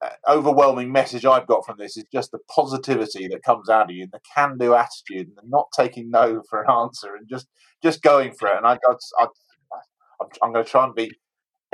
uh, 0.01 0.09
overwhelming 0.27 0.91
message 0.91 1.25
I've 1.25 1.47
got 1.47 1.65
from 1.65 1.77
this 1.77 1.95
is 1.95 2.05
just 2.11 2.31
the 2.31 2.39
positivity 2.53 3.27
that 3.29 3.43
comes 3.43 3.69
out 3.69 3.89
of 3.89 3.95
you, 3.95 4.03
and 4.03 4.11
the 4.11 4.19
can-do 4.35 4.73
attitude, 4.73 5.31
and 5.37 5.49
not 5.49 5.67
taking 5.75 6.09
no 6.09 6.41
for 6.49 6.61
an 6.61 6.69
answer, 6.83 7.15
and 7.15 7.27
just 7.29 7.47
just 7.81 8.01
going 8.01 8.33
for 8.33 8.49
it. 8.49 8.57
And 8.57 8.67
I, 8.67 8.77
I, 8.87 9.23
I 9.23 9.27
I'm 10.41 10.51
going 10.51 10.65
to 10.65 10.69
try 10.71 10.85
and 10.85 10.95
be 10.95 11.11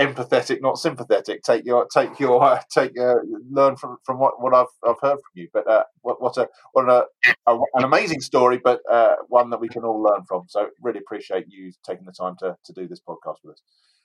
empathetic, 0.05 0.61
not 0.61 0.77
sympathetic. 0.77 1.43
Take 1.43 1.65
your 1.65 1.87
take 1.87 2.19
your 2.19 2.43
uh, 2.43 2.61
take 2.71 2.97
uh, 2.99 3.15
learn 3.49 3.75
from 3.75 3.97
from 4.03 4.19
what, 4.19 4.41
what 4.41 4.53
I've 4.53 4.67
I've 4.87 4.99
heard 5.01 5.17
from 5.17 5.33
you. 5.35 5.47
But 5.53 5.67
uh, 5.67 5.83
what 6.01 6.21
what 6.21 6.37
a 6.37 6.47
what 6.73 6.89
a, 6.89 7.05
a 7.47 7.59
an 7.73 7.83
amazing 7.83 8.21
story, 8.21 8.59
but 8.63 8.81
uh, 8.89 9.15
one 9.27 9.49
that 9.51 9.59
we 9.59 9.69
can 9.69 9.83
all 9.83 10.01
learn 10.01 10.23
from. 10.23 10.45
So 10.47 10.69
really 10.81 10.99
appreciate 10.99 11.45
you 11.49 11.71
taking 11.85 12.05
the 12.05 12.11
time 12.11 12.35
to 12.39 12.57
to 12.63 12.73
do 12.73 12.87
this 12.87 13.01
podcast 13.01 13.37
with 13.43 13.53
us. 13.53 13.61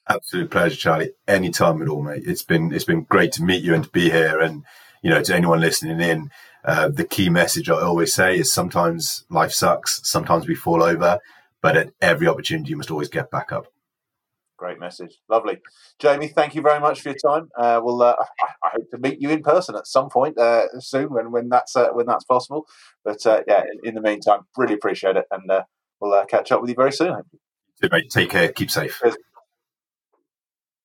Absolute 0.09 0.51
pleasure, 0.51 0.77
Charlie. 0.77 1.13
Anytime 1.27 1.83
at 1.83 1.89
all, 1.89 2.03
mate. 2.03 2.23
It's 2.27 2.43
been 2.43 2.73
it's 2.73 2.85
been 2.85 3.03
great 3.03 3.33
to 3.33 3.43
meet 3.43 3.63
you 3.63 3.75
and 3.75 3.85
to 3.85 3.91
be 3.91 4.11
here. 4.11 4.41
And 4.41 4.65
you 5.03 5.11
know, 5.11 5.23
to 5.23 5.35
anyone 5.35 5.61
listening 5.61 6.01
in, 6.01 6.31
uh, 6.65 6.89
the 6.89 7.05
key 7.05 7.29
message 7.29 7.69
I 7.69 7.81
always 7.81 8.15
say 8.15 8.39
is 8.39 8.53
sometimes 8.53 9.25
life 9.31 9.53
sucks, 9.53 10.01
sometimes 10.09 10.49
we 10.49 10.55
fall 10.55 10.83
over, 10.83 11.21
but 11.63 11.77
at 11.77 11.93
every 12.01 12.27
opportunity, 12.27 12.71
you 12.71 12.77
must 12.77 12.91
always 12.91 13.09
get 13.09 13.31
back 13.31 13.53
up. 13.53 13.67
Great 14.57 14.81
message, 14.81 15.19
lovely, 15.29 15.59
Jamie. 15.99 16.29
Thank 16.29 16.55
you 16.55 16.63
very 16.63 16.81
much 16.81 17.03
for 17.03 17.11
your 17.11 17.19
time. 17.19 17.51
Uh, 17.59 17.79
we'll 17.83 18.03
uh, 18.03 18.15
I, 18.19 18.47
I, 18.65 18.71
hope 18.73 18.91
to 18.91 18.99
meet 18.99 19.21
you 19.21 19.29
in 19.29 19.43
person 19.43 19.77
at 19.77 19.87
some 19.87 20.09
point 20.09 20.39
uh, 20.39 20.67
soon 20.81 21.13
when 21.13 21.31
when 21.31 21.51
that's 21.51 21.77
uh, 21.77 21.89
when 21.93 22.07
that's 22.07 22.25
possible. 22.25 22.67
But 23.05 23.27
uh, 23.27 23.43
yeah, 23.47 23.63
in, 23.63 23.89
in, 23.91 23.95
the 23.95 24.01
meantime, 24.01 24.47
really 24.57 24.73
appreciate 24.73 25.17
it, 25.17 25.27
and 25.31 25.51
we'll 26.01 26.25
catch 26.25 26.53
up 26.53 26.63
with 26.63 26.71
you 26.71 26.77
very 26.77 26.93
soon. 26.93 27.21
Take 28.11 28.31
care. 28.31 28.49
Keep 28.49 28.71
safe. 28.71 28.99
Cheers. 29.03 29.17